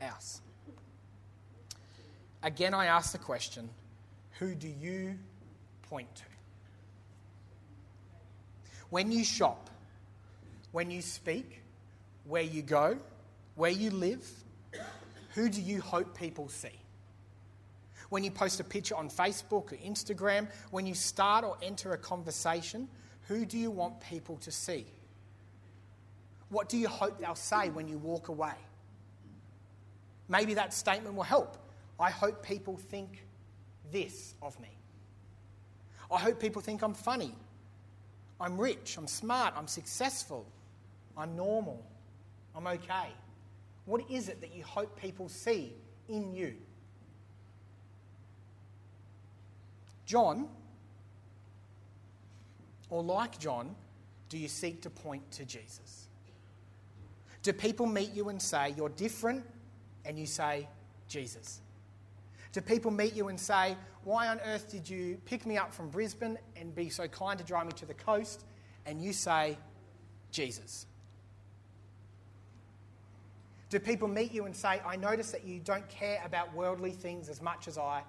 else. 0.00 0.42
Again, 2.42 2.74
I 2.74 2.86
ask 2.86 3.12
the 3.12 3.18
question 3.18 3.68
who 4.38 4.54
do 4.54 4.68
you 4.68 5.18
point 5.88 6.14
to? 6.14 6.22
When 8.90 9.10
you 9.10 9.24
shop, 9.24 9.70
when 10.72 10.90
you 10.90 11.02
speak, 11.02 11.62
where 12.24 12.42
you 12.42 12.62
go, 12.62 12.98
where 13.56 13.70
you 13.70 13.90
live, 13.90 14.28
who 15.34 15.48
do 15.48 15.60
you 15.60 15.80
hope 15.80 16.16
people 16.16 16.48
see? 16.48 16.78
When 18.08 18.24
you 18.24 18.30
post 18.30 18.60
a 18.60 18.64
picture 18.64 18.96
on 18.96 19.10
Facebook 19.10 19.72
or 19.72 19.76
Instagram, 19.76 20.48
when 20.70 20.86
you 20.86 20.94
start 20.94 21.44
or 21.44 21.56
enter 21.62 21.92
a 21.92 21.98
conversation, 21.98 22.88
who 23.28 23.44
do 23.44 23.58
you 23.58 23.70
want 23.70 24.00
people 24.00 24.36
to 24.38 24.50
see? 24.50 24.86
What 26.48 26.68
do 26.68 26.78
you 26.78 26.88
hope 26.88 27.20
they'll 27.20 27.34
say 27.34 27.68
when 27.68 27.88
you 27.88 27.98
walk 27.98 28.28
away? 28.28 28.54
Maybe 30.28 30.54
that 30.54 30.72
statement 30.72 31.14
will 31.14 31.22
help. 31.22 31.58
I 32.00 32.10
hope 32.10 32.42
people 32.42 32.76
think 32.76 33.26
this 33.90 34.34
of 34.40 34.58
me. 34.60 34.68
I 36.10 36.18
hope 36.18 36.40
people 36.40 36.62
think 36.62 36.82
I'm 36.82 36.94
funny. 36.94 37.34
I'm 38.40 38.58
rich. 38.58 38.96
I'm 38.96 39.06
smart. 39.06 39.54
I'm 39.56 39.66
successful. 39.66 40.46
I'm 41.16 41.36
normal. 41.36 41.84
I'm 42.54 42.66
okay. 42.66 43.08
What 43.84 44.02
is 44.10 44.28
it 44.28 44.40
that 44.40 44.54
you 44.54 44.62
hope 44.64 44.98
people 45.00 45.28
see 45.28 45.74
in 46.08 46.32
you? 46.32 46.54
John, 50.08 50.48
or 52.88 53.02
like 53.02 53.38
John, 53.38 53.76
do 54.30 54.38
you 54.38 54.48
seek 54.48 54.80
to 54.82 54.90
point 54.90 55.30
to 55.32 55.44
Jesus? 55.44 56.08
Do 57.42 57.52
people 57.52 57.84
meet 57.84 58.14
you 58.14 58.30
and 58.30 58.40
say, 58.40 58.72
You're 58.74 58.88
different, 58.88 59.44
and 60.06 60.18
you 60.18 60.24
say, 60.24 60.66
Jesus? 61.08 61.60
Do 62.52 62.62
people 62.62 62.90
meet 62.90 63.14
you 63.14 63.28
and 63.28 63.38
say, 63.38 63.76
Why 64.04 64.28
on 64.28 64.40
earth 64.46 64.70
did 64.70 64.88
you 64.88 65.18
pick 65.26 65.44
me 65.44 65.58
up 65.58 65.74
from 65.74 65.90
Brisbane 65.90 66.38
and 66.56 66.74
be 66.74 66.88
so 66.88 67.06
kind 67.06 67.38
to 67.38 67.44
drive 67.44 67.66
me 67.66 67.72
to 67.72 67.84
the 67.84 67.92
coast? 67.92 68.46
And 68.86 69.02
you 69.02 69.12
say, 69.12 69.58
Jesus. 70.30 70.86
Do 73.68 73.78
people 73.78 74.08
meet 74.08 74.32
you 74.32 74.46
and 74.46 74.56
say, 74.56 74.80
I 74.86 74.96
notice 74.96 75.32
that 75.32 75.44
you 75.44 75.60
don't 75.60 75.86
care 75.90 76.22
about 76.24 76.54
worldly 76.54 76.92
things 76.92 77.28
as 77.28 77.42
much 77.42 77.68
as 77.68 77.76
I? 77.76 78.04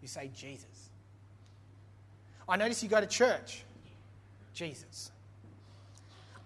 You 0.00 0.08
say, 0.08 0.28
Jesus. 0.34 0.90
I 2.48 2.56
notice 2.56 2.82
you 2.82 2.88
go 2.88 3.00
to 3.00 3.06
church. 3.06 3.62
Jesus. 4.54 5.10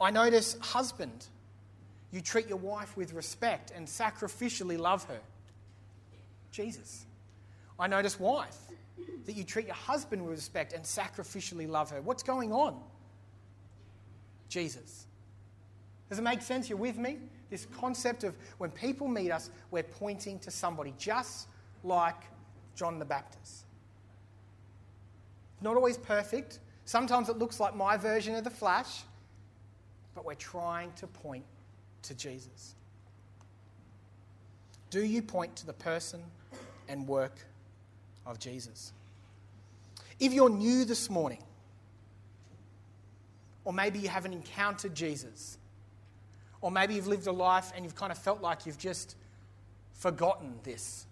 I 0.00 0.10
notice, 0.10 0.56
husband, 0.60 1.26
you 2.12 2.20
treat 2.20 2.48
your 2.48 2.58
wife 2.58 2.96
with 2.96 3.12
respect 3.12 3.72
and 3.74 3.86
sacrificially 3.86 4.78
love 4.78 5.04
her. 5.04 5.20
Jesus. 6.52 7.04
I 7.78 7.86
notice, 7.86 8.18
wife, 8.18 8.56
that 9.26 9.34
you 9.34 9.44
treat 9.44 9.66
your 9.66 9.74
husband 9.74 10.22
with 10.22 10.32
respect 10.32 10.72
and 10.72 10.84
sacrificially 10.84 11.68
love 11.68 11.90
her. 11.90 12.00
What's 12.00 12.22
going 12.22 12.52
on? 12.52 12.80
Jesus. 14.48 15.06
Does 16.08 16.18
it 16.18 16.22
make 16.22 16.40
sense? 16.40 16.68
You're 16.68 16.78
with 16.78 16.96
me? 16.96 17.18
This 17.50 17.66
concept 17.78 18.24
of 18.24 18.34
when 18.58 18.70
people 18.70 19.08
meet 19.08 19.30
us, 19.30 19.50
we're 19.70 19.82
pointing 19.82 20.38
to 20.40 20.50
somebody, 20.50 20.94
just 20.98 21.48
like 21.84 22.16
John 22.74 22.98
the 22.98 23.04
Baptist. 23.04 23.65
Not 25.60 25.76
always 25.76 25.98
perfect. 25.98 26.58
Sometimes 26.84 27.28
it 27.28 27.38
looks 27.38 27.58
like 27.58 27.74
my 27.74 27.96
version 27.96 28.34
of 28.34 28.44
the 28.44 28.50
flash, 28.50 29.02
but 30.14 30.24
we're 30.24 30.34
trying 30.34 30.92
to 30.94 31.06
point 31.06 31.44
to 32.02 32.14
Jesus. 32.14 32.74
Do 34.90 35.04
you 35.04 35.20
point 35.22 35.56
to 35.56 35.66
the 35.66 35.72
person 35.72 36.22
and 36.88 37.06
work 37.08 37.36
of 38.24 38.38
Jesus? 38.38 38.92
If 40.20 40.32
you're 40.32 40.48
new 40.48 40.84
this 40.84 41.10
morning, 41.10 41.42
or 43.64 43.72
maybe 43.72 43.98
you 43.98 44.08
haven't 44.08 44.32
encountered 44.32 44.94
Jesus, 44.94 45.58
or 46.60 46.70
maybe 46.70 46.94
you've 46.94 47.08
lived 47.08 47.26
a 47.26 47.32
life 47.32 47.72
and 47.74 47.84
you've 47.84 47.96
kind 47.96 48.12
of 48.12 48.18
felt 48.18 48.40
like 48.40 48.64
you've 48.64 48.78
just 48.78 49.16
forgotten 49.92 50.54
this, 50.62 51.06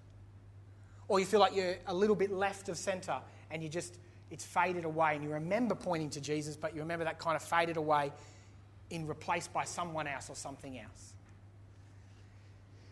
or 1.08 1.18
you 1.18 1.26
feel 1.26 1.40
like 1.40 1.54
you're 1.54 1.76
a 1.86 1.94
little 1.94 2.16
bit 2.16 2.30
left 2.30 2.68
of 2.68 2.78
center 2.78 3.18
and 3.50 3.62
you 3.62 3.68
just, 3.68 3.98
it's 4.34 4.44
faded 4.44 4.84
away, 4.84 5.14
and 5.14 5.22
you 5.22 5.30
remember 5.30 5.76
pointing 5.76 6.10
to 6.10 6.20
Jesus, 6.20 6.56
but 6.56 6.74
you 6.74 6.80
remember 6.80 7.04
that 7.04 7.20
kind 7.20 7.36
of 7.36 7.42
faded 7.42 7.76
away 7.76 8.10
in 8.90 9.06
replaced 9.06 9.52
by 9.52 9.62
someone 9.62 10.08
else 10.08 10.28
or 10.28 10.34
something 10.34 10.76
else. 10.76 11.14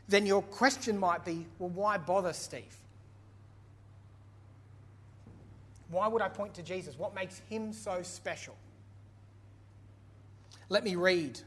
Then 0.06 0.24
your 0.24 0.42
question 0.42 0.96
might 0.96 1.24
be 1.24 1.44
well, 1.58 1.70
why 1.70 1.98
bother, 1.98 2.32
Steve? 2.32 2.76
Why 5.90 6.06
would 6.06 6.22
I 6.22 6.28
point 6.28 6.54
to 6.54 6.62
Jesus? 6.62 6.96
What 6.96 7.12
makes 7.12 7.40
him 7.50 7.72
so 7.72 8.02
special? 8.04 8.54
Let 10.68 10.84
me 10.84 10.94
read 10.94 11.40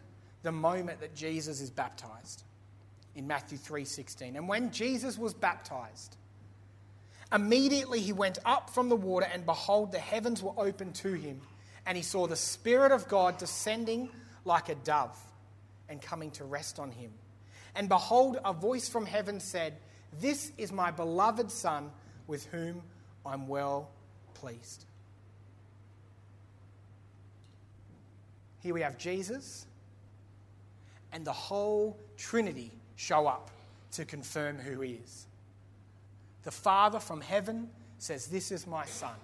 the 0.44 0.52
moment 0.52 1.00
that 1.00 1.16
Jesus 1.16 1.62
is 1.62 1.70
baptized 1.70 2.44
in 3.16 3.26
Matthew 3.26 3.58
3:16. 3.58 4.36
And 4.36 4.50
when 4.50 4.72
Jesus 4.72 5.18
was 5.18 5.34
baptized, 5.34 6.18
immediately 7.36 8.00
he 8.00 8.14
went 8.14 8.40
up 8.46 8.70
from 8.70 8.90
the 8.90 8.96
water 8.96 9.28
and 9.32 9.46
behold 9.46 9.92
the 9.92 10.00
heavens 10.00 10.42
were 10.42 10.54
opened 10.58 10.96
to 10.96 11.14
him 11.14 11.42
and 11.86 11.96
he 11.96 12.04
saw 12.04 12.26
the 12.26 12.36
spirit 12.36 12.92
of 12.92 13.08
God 13.08 13.38
descending 13.38 14.10
like 14.46 14.70
a 14.70 14.76
dove 14.76 15.18
and 15.90 16.02
coming 16.02 16.32
to 16.32 16.44
rest 16.44 16.80
on 16.80 16.92
him. 16.92 17.12
And 17.76 17.90
behold 17.90 18.40
a 18.44 18.54
voice 18.54 18.90
from 18.90 19.06
heaven 19.06 19.40
said, 19.40 19.78
"This 20.20 20.52
is 20.58 20.72
my 20.72 20.92
beloved 20.92 21.52
son 21.52 21.92
with 22.26 22.46
whom 22.46 22.82
I'm 23.26 23.48
well 23.48 23.90
pleased." 24.34 24.86
Here 28.62 28.74
we 28.74 28.82
have 28.82 28.98
Jesus 28.98 29.68
and 31.12 31.26
the 31.26 31.34
whole 31.34 31.98
Trinity 32.18 32.72
show 32.96 33.28
up 33.28 33.52
to 33.92 34.06
confirm 34.06 34.58
who 34.58 34.82
he 34.82 34.94
is. 34.94 35.28
The 36.46 36.52
Father 36.52 37.00
from 37.00 37.20
heaven 37.20 37.70
says, 37.98 38.28
This 38.28 38.52
is 38.52 38.66
my 38.66 38.86
Son. 38.86 39.16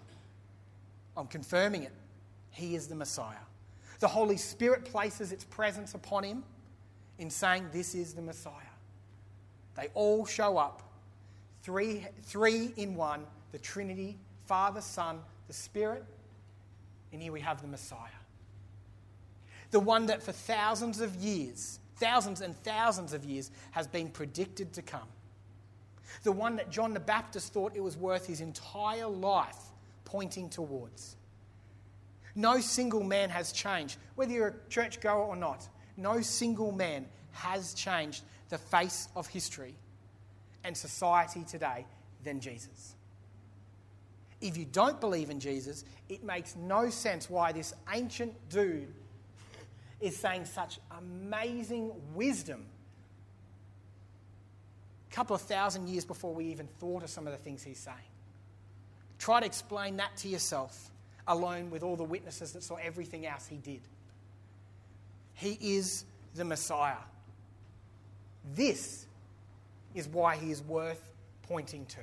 I'm 1.15 1.27
confirming 1.27 1.83
it. 1.83 1.93
He 2.49 2.75
is 2.75 2.87
the 2.87 2.95
Messiah. 2.95 3.45
The 3.99 4.09
Holy 4.09 4.37
Spirit 4.37 4.83
places 4.83 5.31
its 5.31 5.45
presence 5.45 5.93
upon 5.93 6.23
him 6.23 6.43
in 7.17 7.29
saying, 7.29 7.67
This 7.71 7.95
is 7.95 8.13
the 8.13 8.21
Messiah. 8.21 8.53
They 9.77 9.87
all 9.93 10.25
show 10.25 10.57
up, 10.57 10.81
three, 11.63 12.05
three 12.23 12.73
in 12.75 12.95
one 12.95 13.25
the 13.53 13.59
Trinity, 13.59 14.17
Father, 14.45 14.81
Son, 14.81 15.19
the 15.47 15.53
Spirit, 15.53 16.03
and 17.13 17.21
here 17.21 17.31
we 17.31 17.39
have 17.39 17.61
the 17.61 17.67
Messiah 17.67 18.09
the 19.71 19.79
one 19.79 20.05
that 20.07 20.21
for 20.21 20.33
thousands 20.33 21.01
of 21.01 21.15
years, 21.15 21.79
thousands 21.95 22.41
and 22.41 22.55
thousands 22.63 23.13
of 23.13 23.23
years, 23.23 23.49
has 23.71 23.87
been 23.87 24.09
predicted 24.09 24.73
to 24.73 24.81
come. 24.81 25.07
The 26.23 26.31
one 26.31 26.55
that 26.57 26.69
John 26.69 26.93
the 26.93 26.99
Baptist 26.99 27.53
thought 27.53 27.75
it 27.75 27.83
was 27.83 27.97
worth 27.97 28.25
his 28.25 28.41
entire 28.41 29.07
life 29.07 29.57
pointing 30.05 30.49
towards. 30.49 31.15
No 32.35 32.59
single 32.59 33.03
man 33.03 33.29
has 33.29 33.51
changed, 33.51 33.97
whether 34.15 34.31
you're 34.31 34.47
a 34.47 34.69
church 34.69 35.01
goer 35.01 35.23
or 35.23 35.35
not. 35.35 35.67
No 35.97 36.21
single 36.21 36.71
man 36.71 37.05
has 37.31 37.73
changed 37.73 38.23
the 38.49 38.57
face 38.57 39.07
of 39.15 39.27
history 39.27 39.75
and 40.63 40.75
society 40.75 41.43
today 41.43 41.85
than 42.23 42.39
Jesus. 42.39 42.95
If 44.39 44.57
you 44.57 44.65
don't 44.65 44.99
believe 44.99 45.29
in 45.29 45.39
Jesus, 45.39 45.85
it 46.09 46.23
makes 46.23 46.55
no 46.55 46.89
sense 46.89 47.29
why 47.29 47.51
this 47.51 47.73
ancient 47.93 48.33
dude 48.49 48.93
is 49.99 50.17
saying 50.17 50.45
such 50.45 50.79
amazing 50.97 51.91
wisdom 52.15 52.65
a 55.11 55.15
couple 55.15 55.35
of 55.35 55.41
thousand 55.41 55.87
years 55.89 56.05
before 56.05 56.33
we 56.33 56.45
even 56.45 56.67
thought 56.79 57.03
of 57.03 57.09
some 57.09 57.27
of 57.27 57.33
the 57.33 57.39
things 57.39 57.63
he's 57.63 57.79
saying. 57.79 57.97
Try 59.19 59.41
to 59.41 59.45
explain 59.45 59.97
that 59.97 60.15
to 60.17 60.27
yourself 60.29 60.89
alone 61.27 61.69
with 61.69 61.83
all 61.83 61.95
the 61.95 62.03
witnesses 62.03 62.53
that 62.53 62.63
saw 62.63 62.75
everything 62.75 63.25
else 63.25 63.45
he 63.47 63.57
did. 63.57 63.81
He 65.33 65.57
is 65.61 66.05
the 66.35 66.45
Messiah. 66.45 66.95
This 68.55 69.05
is 69.93 70.07
why 70.07 70.37
he 70.37 70.51
is 70.51 70.63
worth 70.63 71.09
pointing 71.43 71.85
to. 71.87 71.99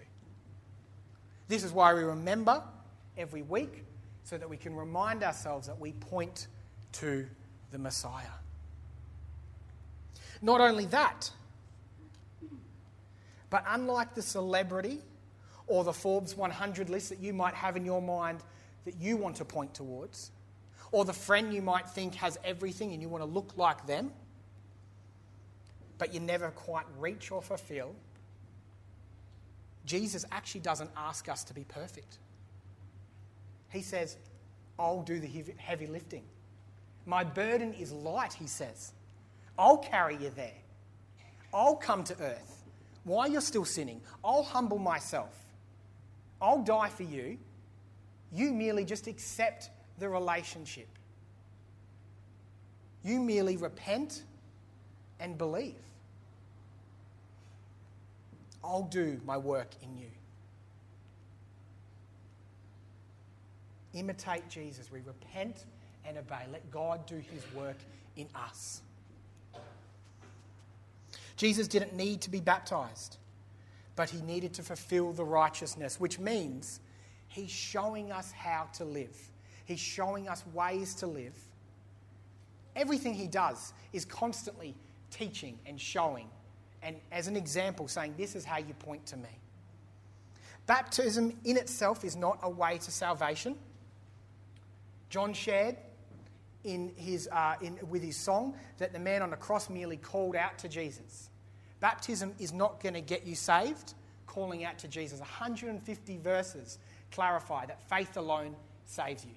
This 1.48 1.64
is 1.64 1.72
why 1.72 1.94
we 1.94 2.02
remember 2.02 2.62
every 3.16 3.42
week 3.42 3.84
so 4.22 4.36
that 4.36 4.48
we 4.48 4.58
can 4.58 4.76
remind 4.76 5.22
ourselves 5.22 5.66
that 5.66 5.80
we 5.80 5.92
point 5.92 6.46
to 6.92 7.26
the 7.70 7.78
Messiah. 7.78 8.26
Not 10.42 10.60
only 10.60 10.84
that, 10.86 11.30
but 13.50 13.64
unlike 13.68 14.14
the 14.14 14.22
celebrity 14.22 15.00
or 15.66 15.84
the 15.84 15.92
Forbes 15.92 16.36
100 16.36 16.90
list 16.90 17.10
that 17.10 17.20
you 17.20 17.32
might 17.32 17.54
have 17.54 17.76
in 17.76 17.84
your 17.84 18.02
mind 18.02 18.40
that 18.84 18.96
you 19.00 19.16
want 19.16 19.36
to 19.36 19.44
point 19.44 19.74
towards, 19.74 20.30
or 20.92 21.04
the 21.04 21.12
friend 21.12 21.52
you 21.52 21.60
might 21.60 21.88
think 21.88 22.14
has 22.14 22.38
everything 22.44 22.92
and 22.92 23.02
you 23.02 23.08
want 23.08 23.22
to 23.22 23.28
look 23.28 23.52
like 23.56 23.86
them, 23.86 24.10
but 25.98 26.14
you 26.14 26.20
never 26.20 26.50
quite 26.50 26.86
reach 26.98 27.30
or 27.30 27.42
fulfill, 27.42 27.94
Jesus 29.84 30.24
actually 30.30 30.60
doesn't 30.60 30.90
ask 30.96 31.28
us 31.28 31.44
to 31.44 31.54
be 31.54 31.64
perfect. 31.64 32.18
He 33.70 33.82
says, 33.82 34.16
I'll 34.78 35.02
do 35.02 35.18
the 35.18 35.28
heavy 35.56 35.86
lifting. 35.86 36.22
My 37.04 37.24
burden 37.24 37.74
is 37.74 37.92
light, 37.92 38.32
he 38.34 38.46
says. 38.46 38.92
I'll 39.58 39.78
carry 39.78 40.16
you 40.16 40.30
there. 40.36 40.52
I'll 41.52 41.74
come 41.74 42.04
to 42.04 42.14
earth. 42.22 42.57
While 43.08 43.26
you're 43.26 43.40
still 43.40 43.64
sinning, 43.64 44.02
I'll 44.22 44.42
humble 44.42 44.78
myself. 44.78 45.34
I'll 46.42 46.62
die 46.62 46.90
for 46.90 47.04
you. 47.04 47.38
You 48.34 48.52
merely 48.52 48.84
just 48.84 49.06
accept 49.06 49.70
the 49.98 50.10
relationship. 50.10 50.88
You 53.02 53.18
merely 53.20 53.56
repent 53.56 54.24
and 55.18 55.38
believe. 55.38 55.80
I'll 58.62 58.82
do 58.82 59.18
my 59.24 59.38
work 59.38 59.70
in 59.82 59.96
you. 59.96 60.10
Imitate 63.94 64.46
Jesus. 64.50 64.92
We 64.92 65.00
repent 65.00 65.64
and 66.04 66.18
obey. 66.18 66.44
Let 66.52 66.70
God 66.70 67.06
do 67.06 67.16
his 67.16 67.42
work 67.54 67.78
in 68.16 68.26
us. 68.34 68.82
Jesus 71.38 71.68
didn't 71.68 71.94
need 71.94 72.20
to 72.20 72.30
be 72.30 72.40
baptized, 72.40 73.16
but 73.96 74.10
he 74.10 74.20
needed 74.20 74.52
to 74.54 74.62
fulfill 74.62 75.14
the 75.14 75.24
righteousness, 75.24 75.98
which 75.98 76.18
means 76.18 76.80
he's 77.28 77.50
showing 77.50 78.12
us 78.12 78.30
how 78.32 78.68
to 78.74 78.84
live. 78.84 79.16
He's 79.64 79.80
showing 79.80 80.28
us 80.28 80.44
ways 80.52 80.94
to 80.96 81.06
live. 81.06 81.34
Everything 82.76 83.14
he 83.14 83.26
does 83.26 83.72
is 83.94 84.04
constantly 84.04 84.74
teaching 85.10 85.58
and 85.64 85.80
showing 85.80 86.28
and 86.82 86.96
as 87.10 87.26
an 87.26 87.36
example, 87.36 87.88
saying, 87.88 88.14
This 88.16 88.34
is 88.34 88.44
how 88.44 88.58
you 88.58 88.74
point 88.74 89.04
to 89.06 89.16
me. 89.16 89.28
Baptism 90.66 91.36
in 91.44 91.56
itself 91.56 92.04
is 92.04 92.14
not 92.14 92.38
a 92.42 92.50
way 92.50 92.78
to 92.78 92.90
salvation. 92.90 93.56
John 95.10 95.32
shared 95.32 95.76
in 96.64 96.92
his, 96.96 97.28
uh, 97.32 97.54
in, 97.60 97.78
with 97.88 98.02
his 98.02 98.16
song 98.16 98.54
that 98.78 98.92
the 98.92 98.98
man 98.98 99.22
on 99.22 99.30
the 99.30 99.36
cross 99.36 99.70
merely 99.70 99.96
called 99.96 100.36
out 100.36 100.58
to 100.58 100.68
Jesus. 100.68 101.30
Baptism 101.80 102.34
is 102.38 102.52
not 102.52 102.82
going 102.82 102.94
to 102.94 103.00
get 103.00 103.26
you 103.26 103.34
saved, 103.34 103.94
calling 104.26 104.64
out 104.64 104.78
to 104.78 104.88
Jesus. 104.88 105.20
150 105.20 106.18
verses 106.18 106.78
clarify 107.12 107.66
that 107.66 107.88
faith 107.88 108.16
alone 108.16 108.56
saves 108.84 109.24
you. 109.24 109.34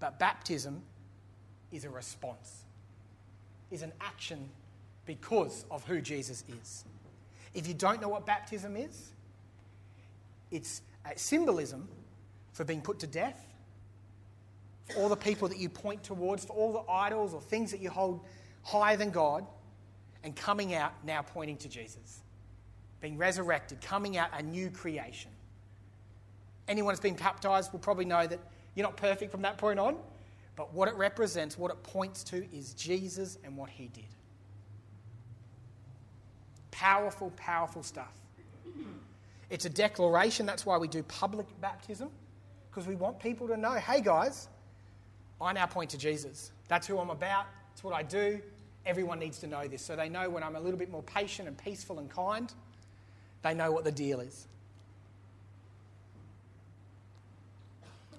But 0.00 0.18
baptism 0.18 0.82
is 1.70 1.84
a 1.84 1.90
response, 1.90 2.64
is 3.70 3.82
an 3.82 3.92
action 4.00 4.48
because 5.06 5.64
of 5.70 5.84
who 5.84 6.00
Jesus 6.00 6.44
is. 6.60 6.84
If 7.54 7.68
you 7.68 7.74
don't 7.74 8.00
know 8.00 8.08
what 8.08 8.26
baptism 8.26 8.76
is, 8.76 9.12
it's 10.50 10.82
a 11.04 11.18
symbolism 11.18 11.88
for 12.52 12.64
being 12.64 12.82
put 12.82 12.98
to 13.00 13.06
death, 13.06 13.46
for 14.88 15.00
all 15.00 15.08
the 15.08 15.16
people 15.16 15.48
that 15.48 15.58
you 15.58 15.68
point 15.68 16.02
towards, 16.02 16.44
for 16.44 16.52
all 16.52 16.72
the 16.72 16.90
idols 16.90 17.34
or 17.34 17.40
things 17.40 17.70
that 17.70 17.80
you 17.80 17.90
hold 17.90 18.20
higher 18.62 18.96
than 18.96 19.10
God, 19.10 19.46
and 20.24 20.36
coming 20.36 20.74
out 20.74 20.92
now 21.04 21.22
pointing 21.22 21.56
to 21.58 21.68
Jesus. 21.68 22.20
Being 23.00 23.18
resurrected, 23.18 23.80
coming 23.80 24.16
out 24.16 24.28
a 24.38 24.42
new 24.42 24.70
creation. 24.70 25.30
Anyone 26.68 26.92
who's 26.92 27.00
been 27.00 27.16
baptized 27.16 27.72
will 27.72 27.80
probably 27.80 28.04
know 28.04 28.26
that 28.26 28.38
you're 28.74 28.86
not 28.86 28.96
perfect 28.96 29.32
from 29.32 29.42
that 29.42 29.58
point 29.58 29.80
on, 29.80 29.96
but 30.54 30.72
what 30.72 30.88
it 30.88 30.94
represents, 30.94 31.58
what 31.58 31.70
it 31.70 31.82
points 31.82 32.22
to, 32.24 32.46
is 32.54 32.74
Jesus 32.74 33.38
and 33.42 33.56
what 33.56 33.68
he 33.68 33.88
did. 33.88 34.04
Powerful, 36.70 37.32
powerful 37.36 37.82
stuff. 37.82 38.12
It's 39.50 39.64
a 39.64 39.70
declaration. 39.70 40.46
That's 40.46 40.64
why 40.64 40.78
we 40.78 40.88
do 40.88 41.02
public 41.02 41.46
baptism, 41.60 42.10
because 42.70 42.86
we 42.86 42.94
want 42.94 43.18
people 43.18 43.48
to 43.48 43.56
know 43.56 43.72
hey, 43.72 44.00
guys, 44.00 44.48
I 45.42 45.52
now 45.52 45.66
point 45.66 45.90
to 45.90 45.98
Jesus. 45.98 46.52
That's 46.68 46.86
who 46.86 46.98
I'm 46.98 47.10
about. 47.10 47.46
It's 47.72 47.82
what 47.82 47.94
I 47.94 48.02
do. 48.02 48.40
Everyone 48.84 49.18
needs 49.18 49.38
to 49.40 49.46
know 49.46 49.66
this. 49.66 49.82
So 49.82 49.96
they 49.96 50.08
know 50.08 50.28
when 50.28 50.42
I'm 50.42 50.56
a 50.56 50.60
little 50.60 50.78
bit 50.78 50.90
more 50.90 51.02
patient 51.02 51.48
and 51.48 51.56
peaceful 51.56 51.98
and 51.98 52.10
kind, 52.10 52.52
they 53.42 53.54
know 53.54 53.72
what 53.72 53.84
the 53.84 53.92
deal 53.92 54.20
is. 54.20 54.46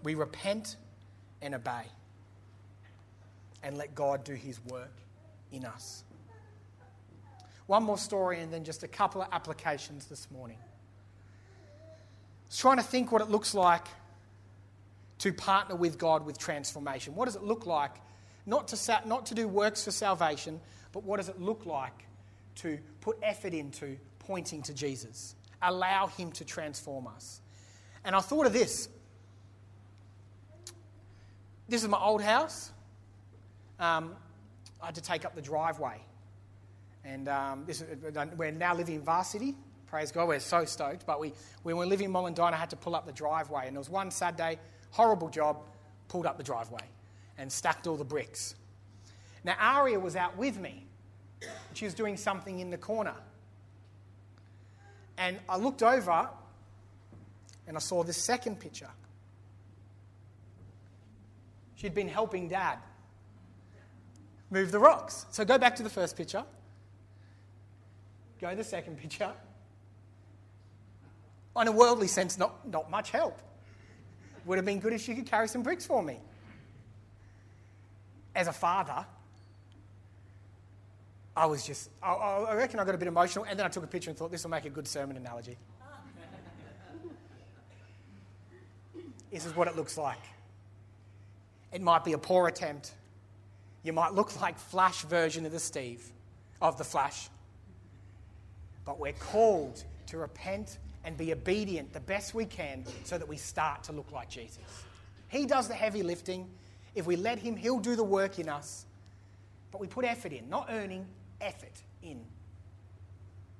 We 0.03 0.15
repent 0.15 0.75
and 1.41 1.55
obey 1.55 1.83
and 3.63 3.77
let 3.77 3.95
God 3.95 4.23
do 4.23 4.33
his 4.33 4.59
work 4.65 4.91
in 5.51 5.65
us. 5.65 6.03
One 7.67 7.83
more 7.83 7.97
story 7.97 8.41
and 8.41 8.51
then 8.51 8.63
just 8.63 8.83
a 8.83 8.87
couple 8.87 9.21
of 9.21 9.29
applications 9.31 10.05
this 10.05 10.29
morning. 10.29 10.57
I 10.59 12.47
was 12.47 12.57
trying 12.57 12.77
to 12.77 12.83
think 12.83 13.11
what 13.11 13.21
it 13.21 13.29
looks 13.29 13.55
like 13.55 13.87
to 15.23 15.31
partner 15.33 15.75
with 15.75 15.97
God 15.97 16.25
with 16.25 16.37
transformation. 16.37 17.15
What 17.15 17.25
does 17.25 17.35
it 17.35 17.43
look 17.43 17.65
like 17.65 17.95
not 18.45 18.67
to, 18.69 18.77
sa- 18.77 19.01
not 19.05 19.25
to 19.27 19.35
do 19.35 19.47
works 19.47 19.85
for 19.85 19.91
salvation, 19.91 20.59
but 20.91 21.03
what 21.03 21.17
does 21.17 21.29
it 21.29 21.39
look 21.39 21.65
like 21.65 22.07
to 22.55 22.77
put 23.01 23.17
effort 23.23 23.53
into 23.53 23.97
pointing 24.19 24.61
to 24.63 24.73
Jesus? 24.73 25.35
Allow 25.61 26.07
Him 26.07 26.31
to 26.33 26.45
transform 26.45 27.07
us. 27.07 27.41
And 28.03 28.15
I 28.15 28.19
thought 28.19 28.45
of 28.45 28.53
this. 28.53 28.89
This 31.69 31.83
is 31.83 31.87
my 31.87 31.99
old 31.99 32.21
house. 32.21 32.71
Um, 33.79 34.15
I 34.81 34.87
had 34.87 34.95
to 34.95 35.01
take 35.01 35.23
up 35.23 35.35
the 35.35 35.41
driveway 35.41 36.01
and 37.05 37.27
um, 37.27 37.63
this, 37.65 37.83
we're 38.37 38.51
now 38.51 38.75
living 38.75 38.95
in 38.95 39.01
Varsity. 39.01 39.55
Praise 39.87 40.11
God, 40.11 40.27
we're 40.27 40.39
so 40.39 40.65
stoked. 40.65 41.05
But 41.05 41.19
we, 41.19 41.33
when 41.63 41.75
we 41.75 41.79
were 41.79 41.85
living 41.85 42.05
in 42.05 42.13
Molendinar, 42.13 42.53
I 42.53 42.57
had 42.57 42.69
to 42.71 42.75
pull 42.75 42.95
up 42.95 43.05
the 43.05 43.11
driveway. 43.11 43.67
And 43.67 43.75
there 43.75 43.79
was 43.79 43.89
one 43.89 44.09
Saturday, 44.09 44.57
horrible 44.93 45.27
job, 45.27 45.57
pulled 46.07 46.25
up 46.25 46.37
the 46.37 46.43
driveway 46.43 46.83
and 47.37 47.51
stacked 47.51 47.87
all 47.87 47.97
the 47.97 48.05
bricks. 48.05 48.55
Now, 49.43 49.55
Aria 49.59 49.99
was 49.99 50.15
out 50.15 50.37
with 50.37 50.59
me. 50.59 50.85
She 51.73 51.85
was 51.85 51.93
doing 51.93 52.15
something 52.15 52.59
in 52.59 52.69
the 52.69 52.77
corner. 52.77 53.15
And 55.17 55.39
I 55.49 55.57
looked 55.57 55.83
over 55.83 56.29
and 57.67 57.75
I 57.75 57.79
saw 57.79 58.03
this 58.03 58.17
second 58.17 58.59
picture. 58.59 58.89
She'd 61.75 61.95
been 61.95 62.07
helping 62.07 62.47
dad 62.47 62.77
move 64.51 64.71
the 64.71 64.79
rocks. 64.79 65.25
So 65.31 65.43
go 65.43 65.57
back 65.57 65.75
to 65.77 65.83
the 65.83 65.89
first 65.89 66.15
picture. 66.15 66.45
Go 68.39 68.51
to 68.51 68.55
the 68.55 68.63
second 68.63 68.99
picture. 68.99 69.31
On 71.55 71.67
a 71.67 71.71
worldly 71.71 72.07
sense, 72.07 72.37
not, 72.37 72.67
not 72.67 72.89
much 72.89 73.09
help. 73.09 73.41
Would 74.45 74.57
have 74.57 74.65
been 74.65 74.79
good 74.79 74.93
if 74.93 75.01
she 75.01 75.15
could 75.15 75.25
carry 75.25 75.47
some 75.47 75.63
bricks 75.63 75.85
for 75.85 76.03
me. 76.03 76.19
As 78.35 78.47
a 78.47 78.53
father, 78.53 79.05
I 81.35 81.45
was 81.45 81.65
just, 81.65 81.89
I, 82.01 82.13
I 82.13 82.55
reckon 82.55 82.79
I 82.79 82.85
got 82.85 82.95
a 82.95 82.97
bit 82.97 83.07
emotional, 83.07 83.45
and 83.45 83.57
then 83.57 83.65
I 83.65 83.69
took 83.69 83.83
a 83.83 83.87
picture 83.87 84.09
and 84.09 84.17
thought 84.17 84.31
this 84.31 84.43
will 84.43 84.51
make 84.51 84.65
a 84.65 84.69
good 84.69 84.87
sermon 84.87 85.17
analogy. 85.17 85.57
this 89.31 89.45
is 89.45 89.55
what 89.55 89.67
it 89.67 89.75
looks 89.75 89.97
like. 89.97 90.19
It 91.71 91.81
might 91.81 92.03
be 92.03 92.13
a 92.13 92.17
poor 92.17 92.47
attempt. 92.47 92.93
You 93.81 93.93
might 93.93 94.13
look 94.13 94.39
like 94.39 94.57
Flash 94.59 95.03
version 95.03 95.45
of 95.45 95.51
the 95.51 95.59
Steve, 95.59 96.03
of 96.61 96.77
the 96.77 96.83
Flash. 96.83 97.29
But 98.85 98.99
we're 98.99 99.13
called 99.13 99.83
to 100.07 100.17
repent 100.17 100.77
and 101.05 101.17
be 101.17 101.31
obedient 101.31 101.93
the 101.93 101.99
best 101.99 102.33
we 102.33 102.45
can 102.45 102.85
so 103.03 103.17
that 103.17 103.27
we 103.27 103.37
start 103.37 103.83
to 103.83 103.91
look 103.91 104.11
like 104.11 104.29
Jesus. 104.29 104.59
He 105.27 105.45
does 105.45 105.67
the 105.67 105.73
heavy 105.73 106.03
lifting. 106.03 106.49
If 106.95 107.05
we 107.05 107.15
let 107.15 107.39
Him, 107.39 107.55
He'll 107.55 107.79
do 107.79 107.95
the 107.95 108.03
work 108.03 108.39
in 108.39 108.49
us. 108.49 108.85
But 109.71 109.81
we 109.81 109.87
put 109.87 110.05
effort 110.05 110.31
in, 110.31 110.49
not 110.49 110.67
earning, 110.69 111.05
effort 111.41 111.81
in 112.01 112.23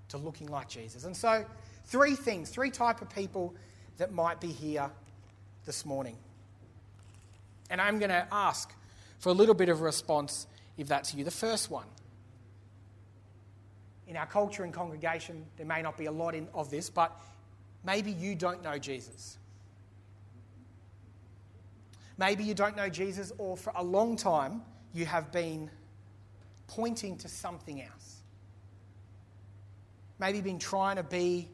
to 0.09 0.17
looking 0.17 0.47
like 0.47 0.69
Jesus. 0.69 1.05
And 1.05 1.17
so, 1.17 1.43
three 1.85 2.15
things, 2.15 2.49
three 2.49 2.69
type 2.69 3.01
of 3.01 3.09
people 3.09 3.55
that 3.97 4.11
might 4.11 4.39
be 4.39 4.51
here 4.51 4.89
this 5.65 5.85
morning. 5.85 6.15
And 7.69 7.81
I'm 7.81 7.97
going 7.97 8.11
to 8.11 8.27
ask 8.31 8.71
for 9.17 9.29
a 9.29 9.33
little 9.33 9.55
bit 9.55 9.69
of 9.69 9.81
response 9.81 10.45
if 10.77 10.87
that's 10.87 11.13
you. 11.13 11.23
The 11.23 11.31
first 11.31 11.71
one. 11.71 11.85
In 14.07 14.17
our 14.17 14.25
culture 14.27 14.63
and 14.63 14.73
congregation, 14.73 15.45
there 15.57 15.65
may 15.65 15.81
not 15.81 15.97
be 15.97 16.05
a 16.05 16.11
lot 16.11 16.35
in, 16.35 16.47
of 16.53 16.69
this, 16.69 16.89
but 16.89 17.17
maybe 17.83 18.11
you 18.11 18.35
don't 18.35 18.63
know 18.63 18.77
Jesus. 18.77 19.37
Maybe 22.17 22.43
you 22.43 22.53
don't 22.53 22.75
know 22.75 22.89
Jesus, 22.89 23.31
or 23.37 23.57
for 23.57 23.73
a 23.75 23.83
long 23.83 24.15
time, 24.15 24.61
you 24.93 25.05
have 25.05 25.31
been 25.31 25.69
pointing 26.67 27.17
to 27.17 27.27
something 27.27 27.81
else. 27.81 28.21
Maybe 30.19 30.37
you've 30.37 30.45
been 30.45 30.59
trying 30.59 30.97
to 30.97 31.03
be 31.03 31.49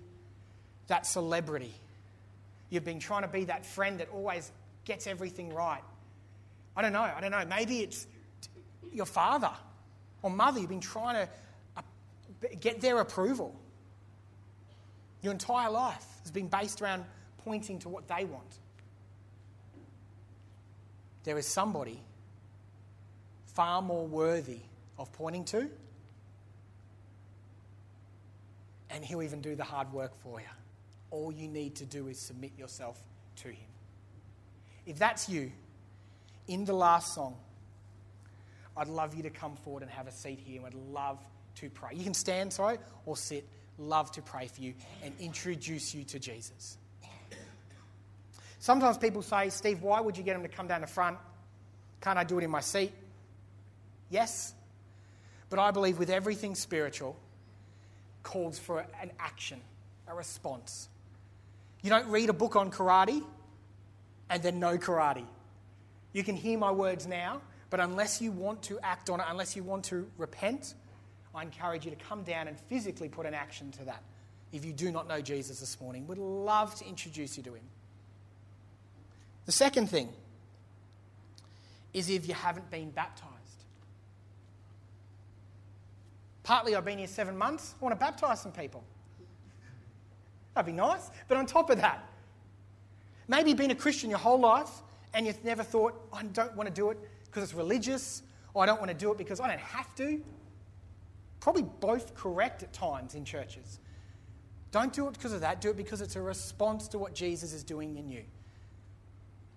that 0.87 1.05
celebrity. 1.05 1.73
You've 2.69 2.83
been 2.83 2.99
trying 2.99 3.21
to 3.21 3.27
be 3.27 3.45
that 3.45 3.65
friend 3.65 3.99
that 3.99 4.09
always 4.09 4.51
gets 4.85 5.07
everything 5.07 5.53
right. 5.53 5.81
I 6.75 6.81
don't 6.81 6.93
know. 6.93 7.01
I 7.01 7.19
don't 7.21 7.31
know. 7.31 7.45
Maybe 7.45 7.79
it's 7.79 8.05
your 8.91 9.05
father 9.05 9.51
or 10.21 10.29
mother. 10.29 10.59
You've 10.59 10.69
been 10.69 10.79
trying 10.79 11.25
to 11.25 11.31
uh, 11.77 11.81
get 12.59 12.81
their 12.81 12.99
approval. 12.99 13.55
Your 15.21 15.33
entire 15.33 15.69
life 15.69 16.05
has 16.21 16.31
been 16.31 16.47
based 16.47 16.81
around 16.81 17.05
pointing 17.39 17.79
to 17.79 17.89
what 17.89 18.07
they 18.07 18.25
want. 18.25 18.59
There 21.23 21.37
is 21.37 21.45
somebody 21.45 22.01
far 23.53 23.81
more 23.81 24.07
worthy 24.07 24.59
of 24.97 25.11
pointing 25.13 25.43
to, 25.45 25.69
and 28.89 29.03
he'll 29.03 29.21
even 29.21 29.41
do 29.41 29.55
the 29.55 29.63
hard 29.63 29.91
work 29.91 30.15
for 30.23 30.39
you. 30.39 30.47
All 31.11 31.31
you 31.31 31.47
need 31.47 31.75
to 31.75 31.85
do 31.85 32.07
is 32.07 32.19
submit 32.19 32.51
yourself 32.57 33.01
to 33.37 33.49
him. 33.49 33.67
If 34.85 34.97
that's 34.97 35.29
you, 35.29 35.51
in 36.47 36.65
the 36.65 36.73
last 36.73 37.13
song, 37.13 37.35
I'd 38.75 38.87
love 38.87 39.13
you 39.13 39.23
to 39.23 39.29
come 39.29 39.55
forward 39.57 39.83
and 39.83 39.91
have 39.91 40.07
a 40.07 40.11
seat 40.11 40.39
here, 40.39 40.61
I'd 40.65 40.73
love 40.73 41.19
to 41.55 41.69
pray. 41.69 41.91
You 41.93 42.03
can 42.03 42.13
stand, 42.13 42.53
sorry, 42.53 42.77
or 43.05 43.17
sit. 43.17 43.45
Love 43.79 44.11
to 44.11 44.21
pray 44.21 44.47
for 44.47 44.61
you 44.61 44.73
and 45.03 45.13
introduce 45.19 45.95
you 45.95 46.03
to 46.03 46.19
Jesus. 46.19 46.77
Sometimes 48.59 48.97
people 48.97 49.21
say, 49.21 49.49
Steve, 49.49 49.81
why 49.81 50.01
would 50.01 50.17
you 50.17 50.23
get 50.23 50.35
him 50.35 50.43
to 50.43 50.49
come 50.49 50.67
down 50.67 50.81
the 50.81 50.87
front? 50.87 51.17
Can't 52.01 52.19
I 52.19 52.25
do 52.25 52.37
it 52.37 52.43
in 52.43 52.51
my 52.51 52.59
seat? 52.59 52.91
Yes. 54.09 54.53
But 55.49 55.59
I 55.59 55.71
believe 55.71 55.97
with 55.97 56.09
everything 56.09 56.55
spiritual, 56.55 57.15
calls 58.21 58.59
for 58.59 58.85
an 59.01 59.11
action, 59.17 59.61
a 60.07 60.13
response. 60.13 60.89
You 61.81 61.89
don't 61.89 62.07
read 62.07 62.29
a 62.29 62.33
book 62.33 62.57
on 62.57 62.71
karate 62.71 63.23
and 64.29 64.43
then 64.43 64.59
no 64.59 64.77
karate. 64.77 65.25
You 66.11 66.23
can 66.23 66.35
hear 66.35 66.57
my 66.57 66.71
words 66.71 67.07
now, 67.07 67.41
but 67.69 67.79
unless 67.79 68.21
you 68.21 68.31
want 68.31 68.61
to 68.63 68.77
act 68.81 69.09
on 69.09 69.21
it, 69.21 69.25
unless 69.29 69.55
you 69.55 69.63
want 69.63 69.85
to 69.85 70.09
repent, 70.17 70.73
I 71.35 71.43
encourage 71.43 71.85
you 71.85 71.91
to 71.91 71.97
come 71.97 72.23
down 72.23 72.47
and 72.47 72.59
physically 72.59 73.09
put 73.09 73.25
an 73.25 73.33
action 73.33 73.71
to 73.73 73.85
that. 73.85 74.01
If 74.51 74.65
you 74.65 74.73
do 74.73 74.91
not 74.91 75.07
know 75.07 75.21
Jesus 75.21 75.59
this 75.59 75.79
morning, 75.79 76.07
we 76.07 76.15
would 76.15 76.23
love 76.23 76.73
to 76.75 76.87
introduce 76.87 77.37
you 77.37 77.43
to 77.43 77.53
him. 77.53 77.63
The 79.45 79.51
second 79.51 79.87
thing 79.89 80.09
is 81.93 82.09
if 82.09 82.27
you 82.27 82.33
haven't 82.33 82.69
been 82.69 82.91
baptized. 82.91 83.29
Partly, 86.43 86.75
I've 86.75 86.85
been 86.85 86.97
here 86.97 87.07
seven 87.07 87.37
months. 87.37 87.75
I 87.79 87.83
want 87.83 87.93
to 87.93 87.99
baptize 87.99 88.41
some 88.41 88.51
people. 88.51 88.83
That'd 90.55 90.65
be 90.65 90.71
nice. 90.71 91.09
But 91.27 91.37
on 91.37 91.45
top 91.45 91.69
of 91.69 91.77
that, 91.77 92.03
maybe 93.27 93.51
you've 93.51 93.57
been 93.57 93.71
a 93.71 93.75
Christian 93.75 94.09
your 94.09 94.19
whole 94.19 94.39
life 94.39 94.69
and 95.13 95.25
you've 95.25 95.43
never 95.43 95.63
thought, 95.63 95.93
I 96.11 96.23
don't 96.23 96.55
want 96.55 96.67
to 96.67 96.73
do 96.73 96.89
it 96.89 96.97
because 97.25 97.43
it's 97.43 97.53
religious, 97.53 98.23
or 98.53 98.63
I 98.63 98.65
don't 98.65 98.79
want 98.79 98.89
to 98.89 98.97
do 98.97 99.11
it 99.11 99.17
because 99.17 99.39
I 99.39 99.47
don't 99.47 99.59
have 99.59 99.93
to. 99.95 100.21
Probably 101.49 101.67
both 101.79 102.13
correct 102.13 102.61
at 102.61 102.71
times 102.73 103.15
in 103.15 103.25
churches. 103.25 103.79
Don't 104.71 104.93
do 104.93 105.07
it 105.07 105.13
because 105.13 105.33
of 105.33 105.41
that, 105.41 105.61
do 105.61 105.71
it 105.71 105.77
because 105.77 105.99
it's 105.99 106.15
a 106.15 106.21
response 106.21 106.87
to 106.89 106.99
what 106.99 107.15
Jesus 107.15 107.53
is 107.53 107.63
doing 107.63 107.97
in 107.97 108.07
you. 108.07 108.21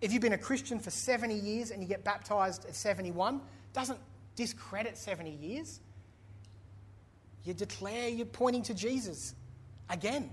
If 0.01 0.11
you've 0.11 0.23
been 0.23 0.33
a 0.33 0.39
Christian 0.39 0.79
for 0.79 0.89
70 0.89 1.35
years 1.35 1.71
and 1.71 1.83
you 1.83 1.89
get 1.91 2.03
baptized 2.03 2.65
at 2.65 2.75
71, 2.75 3.43
doesn't 3.75 3.99
discredit 4.37 4.97
70 4.97 5.33
years. 5.33 5.81
You 7.45 7.53
declare 7.53 8.09
you're 8.09 8.25
pointing 8.25 8.63
to 8.63 8.73
Jesus 8.73 9.35
again. 9.91 10.31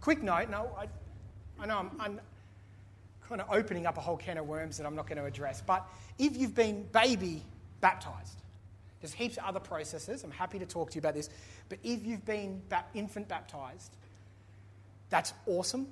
Quick 0.00 0.20
note, 0.20 0.50
no, 0.50 0.68
I, 0.76 0.88
I 1.62 1.66
know 1.66 1.78
I'm, 1.78 1.90
I'm 2.00 2.20
kind 3.28 3.40
of 3.40 3.46
opening 3.52 3.86
up 3.86 3.98
a 3.98 4.00
whole 4.00 4.16
can 4.16 4.36
of 4.36 4.48
worms 4.48 4.78
that 4.78 4.84
I'm 4.84 4.96
not 4.96 5.06
going 5.06 5.18
to 5.18 5.26
address. 5.26 5.62
But 5.64 5.86
if 6.18 6.36
you've 6.36 6.56
been 6.56 6.88
baby 6.90 7.44
baptized, 7.80 8.42
there's 9.00 9.12
heaps 9.12 9.36
of 9.36 9.44
other 9.44 9.60
processes. 9.60 10.24
I'm 10.24 10.30
happy 10.30 10.58
to 10.58 10.66
talk 10.66 10.90
to 10.90 10.94
you 10.96 11.00
about 11.00 11.14
this. 11.14 11.30
But 11.68 11.78
if 11.84 12.04
you've 12.04 12.24
been 12.24 12.62
infant 12.94 13.28
baptized, 13.28 13.92
that's 15.10 15.32
awesome. 15.46 15.86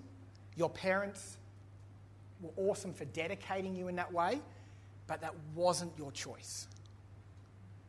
Your 0.57 0.71
parents 0.71 1.37
were 2.41 2.51
awesome 2.57 2.93
for 2.93 3.05
dedicating 3.07 3.77
you 3.77 3.89
in 3.89 3.97
that 3.97 4.13
way, 4.13 4.41
but 5.07 5.21
that 5.21 5.35
wasn't 5.55 5.93
your 5.97 6.11
choice. 6.13 6.67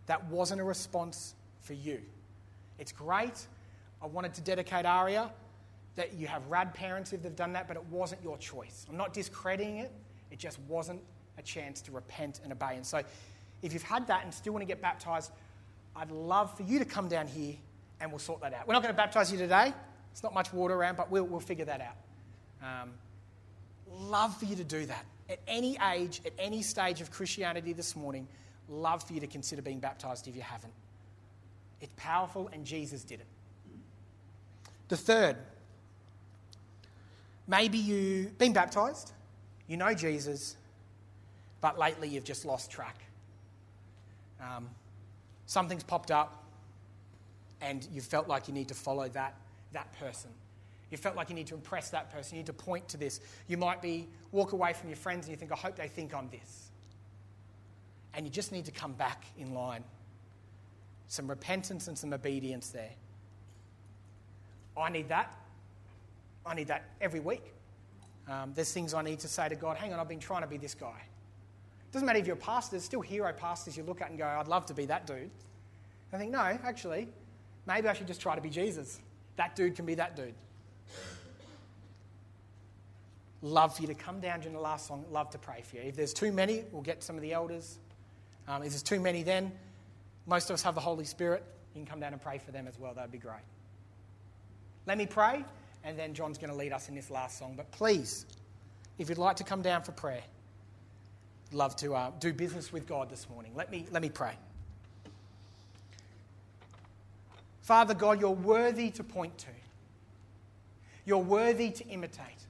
That 0.05 0.23
wasn't 0.25 0.61
a 0.61 0.63
response 0.63 1.35
for 1.61 1.73
you. 1.73 2.01
It's 2.79 2.91
great. 2.91 3.47
I 4.01 4.05
wanted 4.05 4.33
to 4.35 4.41
dedicate 4.41 4.85
Aria 4.85 5.31
that 5.95 6.13
you 6.13 6.27
have 6.27 6.45
rad 6.47 6.73
parents 6.73 7.11
if 7.11 7.23
they've 7.23 7.35
done 7.35 7.53
that, 7.53 7.67
but 7.67 7.75
it 7.75 7.83
wasn't 7.85 8.21
your 8.23 8.37
choice. 8.37 8.85
I'm 8.89 8.97
not 8.97 9.13
discrediting 9.13 9.79
it, 9.79 9.91
it 10.31 10.37
just 10.37 10.59
wasn't 10.67 11.01
a 11.37 11.41
chance 11.41 11.81
to 11.81 11.91
repent 11.91 12.39
and 12.43 12.53
obey. 12.53 12.75
And 12.75 12.85
so, 12.85 13.01
if 13.61 13.73
you've 13.73 13.83
had 13.83 14.07
that 14.07 14.23
and 14.23 14.33
still 14.33 14.53
want 14.53 14.61
to 14.61 14.67
get 14.67 14.81
baptized, 14.81 15.31
I'd 15.95 16.11
love 16.11 16.55
for 16.55 16.63
you 16.63 16.79
to 16.79 16.85
come 16.85 17.07
down 17.07 17.27
here 17.27 17.55
and 17.99 18.11
we'll 18.11 18.19
sort 18.19 18.41
that 18.41 18.53
out. 18.53 18.67
We're 18.67 18.73
not 18.73 18.83
going 18.83 18.93
to 18.93 18.97
baptize 18.97 19.31
you 19.31 19.37
today, 19.37 19.73
it's 20.11 20.23
not 20.23 20.33
much 20.33 20.53
water 20.53 20.73
around, 20.73 20.97
but 20.97 21.11
we'll, 21.11 21.25
we'll 21.25 21.39
figure 21.39 21.65
that 21.65 21.81
out. 21.81 22.81
Um, 22.83 22.91
love 23.91 24.37
for 24.37 24.45
you 24.45 24.55
to 24.55 24.63
do 24.63 24.85
that. 24.85 25.05
At 25.29 25.39
any 25.47 25.77
age, 25.93 26.21
at 26.25 26.33
any 26.39 26.61
stage 26.61 27.01
of 27.01 27.11
Christianity 27.11 27.73
this 27.73 27.95
morning, 27.95 28.27
love 28.69 29.03
for 29.03 29.13
you 29.13 29.19
to 29.19 29.27
consider 29.27 29.61
being 29.61 29.79
baptized 29.79 30.27
if 30.27 30.35
you 30.35 30.41
haven't. 30.41 30.73
It's 31.81 31.93
powerful, 31.97 32.49
and 32.53 32.65
Jesus 32.65 33.03
did 33.03 33.19
it. 33.19 33.27
The 34.87 34.97
third, 34.97 35.35
Maybe 37.47 37.77
you've 37.77 38.37
been 38.37 38.51
baptized, 38.51 39.13
you 39.67 39.77
know 39.77 39.93
Jesus, 39.93 40.57
but 41.61 41.79
lately 41.79 42.09
you've 42.09 42.25
just 42.25 42.43
lost 42.43 42.69
track. 42.69 42.97
Um, 44.41 44.69
something's 45.45 45.83
popped 45.83 46.11
up, 46.11 46.43
and 47.61 47.87
you 47.91 48.01
felt 48.01 48.27
like 48.27 48.47
you 48.47 48.53
need 48.53 48.67
to 48.67 48.73
follow 48.73 49.09
that, 49.09 49.35
that 49.73 49.91
person. 49.99 50.31
You 50.89 50.97
felt 50.97 51.15
like 51.15 51.29
you 51.29 51.35
need 51.35 51.47
to 51.47 51.55
impress 51.55 51.89
that 51.89 52.11
person. 52.11 52.35
You 52.35 52.43
need 52.43 52.47
to 52.47 52.53
point 52.53 52.87
to 52.89 52.97
this. 52.97 53.19
You 53.47 53.57
might 53.57 53.81
be 53.81 54.07
walk 54.31 54.53
away 54.53 54.73
from 54.73 54.89
your 54.89 54.95
friends 54.95 55.25
and 55.25 55.31
you 55.31 55.37
think, 55.37 55.51
I 55.51 55.55
hope 55.55 55.75
they 55.75 55.87
think 55.87 56.13
I'm 56.13 56.29
this. 56.29 56.69
And 58.13 58.25
you 58.25 58.31
just 58.31 58.51
need 58.51 58.65
to 58.65 58.71
come 58.71 58.93
back 58.93 59.25
in 59.37 59.53
line. 59.53 59.83
Some 61.07 61.27
repentance 61.27 61.87
and 61.87 61.97
some 61.97 62.13
obedience 62.13 62.69
there. 62.69 62.91
I 64.77 64.89
need 64.89 65.09
that. 65.09 65.35
I 66.45 66.53
need 66.53 66.67
that 66.67 66.85
every 67.01 67.19
week. 67.19 67.53
Um, 68.29 68.53
there's 68.55 68.71
things 68.71 68.93
I 68.93 69.01
need 69.01 69.19
to 69.19 69.27
say 69.27 69.49
to 69.49 69.55
God, 69.55 69.77
hang 69.77 69.93
on, 69.93 69.99
I've 69.99 70.07
been 70.07 70.19
trying 70.19 70.41
to 70.41 70.47
be 70.47 70.57
this 70.57 70.73
guy. 70.73 71.01
Doesn't 71.91 72.05
matter 72.05 72.19
if 72.19 72.27
you're 72.27 72.35
a 72.35 72.39
pastor, 72.39 72.71
there's 72.71 72.83
still 72.83 73.01
hero 73.01 73.31
pastors 73.33 73.77
you 73.77 73.83
look 73.83 74.01
at 74.01 74.09
and 74.09 74.17
go, 74.17 74.25
I'd 74.25 74.47
love 74.47 74.65
to 74.67 74.73
be 74.73 74.85
that 74.87 75.07
dude. 75.07 75.29
I 76.13 76.17
think, 76.17 76.31
no, 76.31 76.39
actually, 76.39 77.07
maybe 77.65 77.87
I 77.87 77.93
should 77.93 78.07
just 78.07 78.21
try 78.21 78.35
to 78.35 78.41
be 78.41 78.49
Jesus. 78.49 78.99
That 79.35 79.55
dude 79.55 79.75
can 79.75 79.85
be 79.85 79.95
that 79.95 80.15
dude. 80.15 80.33
Love 83.41 83.75
for 83.75 83.83
you 83.83 83.87
to 83.87 83.93
come 83.93 84.19
down 84.19 84.39
during 84.39 84.53
the 84.53 84.61
last 84.61 84.87
song. 84.87 85.05
Love 85.11 85.29
to 85.29 85.37
pray 85.37 85.61
for 85.61 85.75
you. 85.75 85.83
If 85.83 85.95
there's 85.95 86.13
too 86.13 86.31
many, 86.31 86.63
we'll 86.71 86.81
get 86.81 87.03
some 87.03 87.15
of 87.15 87.21
the 87.21 87.33
elders. 87.33 87.77
Um, 88.47 88.63
if 88.63 88.69
there's 88.69 88.83
too 88.83 88.99
many, 88.99 89.23
then 89.23 89.51
Most 90.27 90.49
of 90.49 90.53
us 90.53 90.61
have 90.63 90.75
the 90.75 90.81
Holy 90.81 91.05
Spirit. 91.05 91.43
You 91.73 91.81
can 91.81 91.89
come 91.89 92.01
down 92.01 92.11
and 92.11 92.21
pray 92.21 92.37
for 92.37 92.51
them 92.51 92.67
as 92.67 92.77
well. 92.77 92.93
That'd 92.93 93.11
be 93.11 93.17
great. 93.17 93.41
Let 94.85 94.97
me 94.97 95.05
pray, 95.05 95.43
and 95.83 95.97
then 95.97 96.13
John's 96.13 96.37
going 96.37 96.49
to 96.49 96.55
lead 96.55 96.73
us 96.73 96.89
in 96.89 96.95
this 96.95 97.09
last 97.09 97.39
song. 97.39 97.53
But 97.55 97.71
please, 97.71 98.25
if 98.97 99.09
you'd 99.09 99.17
like 99.17 99.37
to 99.37 99.43
come 99.45 99.61
down 99.61 99.83
for 99.83 99.93
prayer, 99.93 100.21
love 101.51 101.75
to 101.77 101.95
uh, 101.95 102.11
do 102.19 102.33
business 102.33 102.71
with 102.71 102.87
God 102.87 103.09
this 103.09 103.29
morning. 103.29 103.51
Let 103.55 103.71
me, 103.71 103.85
let 103.91 104.01
me 104.01 104.09
pray. 104.09 104.33
Father 107.61 107.93
God, 107.93 108.21
you're 108.21 108.31
worthy 108.31 108.91
to 108.91 109.03
point 109.03 109.37
to. 109.39 109.47
You're 111.05 111.17
worthy 111.17 111.71
to 111.71 111.87
imitate. 111.87 112.45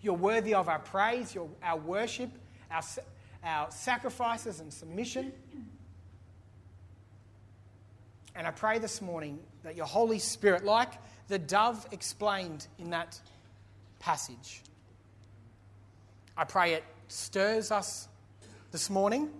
You're 0.00 0.14
worthy 0.14 0.54
of 0.54 0.68
our 0.68 0.80
praise, 0.80 1.34
your, 1.34 1.48
our 1.62 1.78
worship, 1.78 2.30
our, 2.70 2.82
our 3.44 3.70
sacrifices 3.70 4.60
and 4.60 4.72
submission. 4.72 5.32
And 8.34 8.46
I 8.46 8.50
pray 8.50 8.78
this 8.78 9.02
morning 9.02 9.38
that 9.62 9.76
your 9.76 9.86
Holy 9.86 10.18
Spirit, 10.18 10.64
like 10.64 10.92
the 11.28 11.38
dove 11.38 11.86
explained 11.92 12.66
in 12.78 12.90
that 12.90 13.20
passage, 14.00 14.62
I 16.36 16.44
pray 16.44 16.74
it 16.74 16.84
stirs 17.12 17.70
us 17.70 18.08
this 18.70 18.88
morning. 18.88 19.30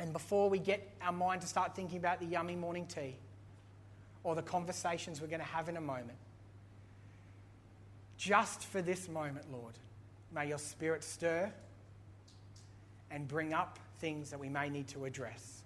And 0.00 0.12
before 0.12 0.48
we 0.48 0.58
get 0.58 0.88
our 1.02 1.12
mind 1.12 1.40
to 1.42 1.46
start 1.46 1.74
thinking 1.74 1.98
about 1.98 2.20
the 2.20 2.26
yummy 2.26 2.54
morning 2.54 2.86
tea 2.86 3.16
or 4.22 4.34
the 4.34 4.42
conversations 4.42 5.20
we're 5.20 5.26
going 5.26 5.40
to 5.40 5.46
have 5.46 5.68
in 5.68 5.76
a 5.76 5.80
moment, 5.80 6.18
just 8.16 8.64
for 8.66 8.80
this 8.80 9.08
moment, 9.08 9.50
Lord, 9.50 9.74
may 10.32 10.48
your 10.48 10.58
Spirit 10.58 11.02
stir 11.02 11.52
and 13.10 13.26
bring 13.26 13.52
up 13.52 13.78
things 13.98 14.30
that 14.30 14.38
we 14.38 14.48
may 14.48 14.68
need 14.68 14.86
to 14.88 15.04
address, 15.04 15.62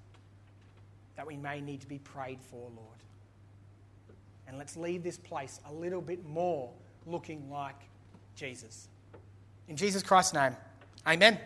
that 1.16 1.26
we 1.26 1.37
may 1.37 1.61
need 1.61 1.83
to 1.83 1.87
be 1.87 1.98
prayed 1.98 2.40
for, 2.40 2.70
Lord. 2.74 3.02
And 4.48 4.57
let's 4.57 4.76
leave 4.79 5.02
this 5.02 5.18
place 5.18 5.61
a 5.68 5.72
little 5.72 6.00
bit 6.00 6.24
more 6.24 6.72
looking 7.05 7.50
like 7.50 7.76
Jesus. 8.35 8.88
In 9.68 9.76
Jesus 9.76 10.02
Christ's 10.02 10.35
name, 10.35 10.57
amen. 11.07 11.38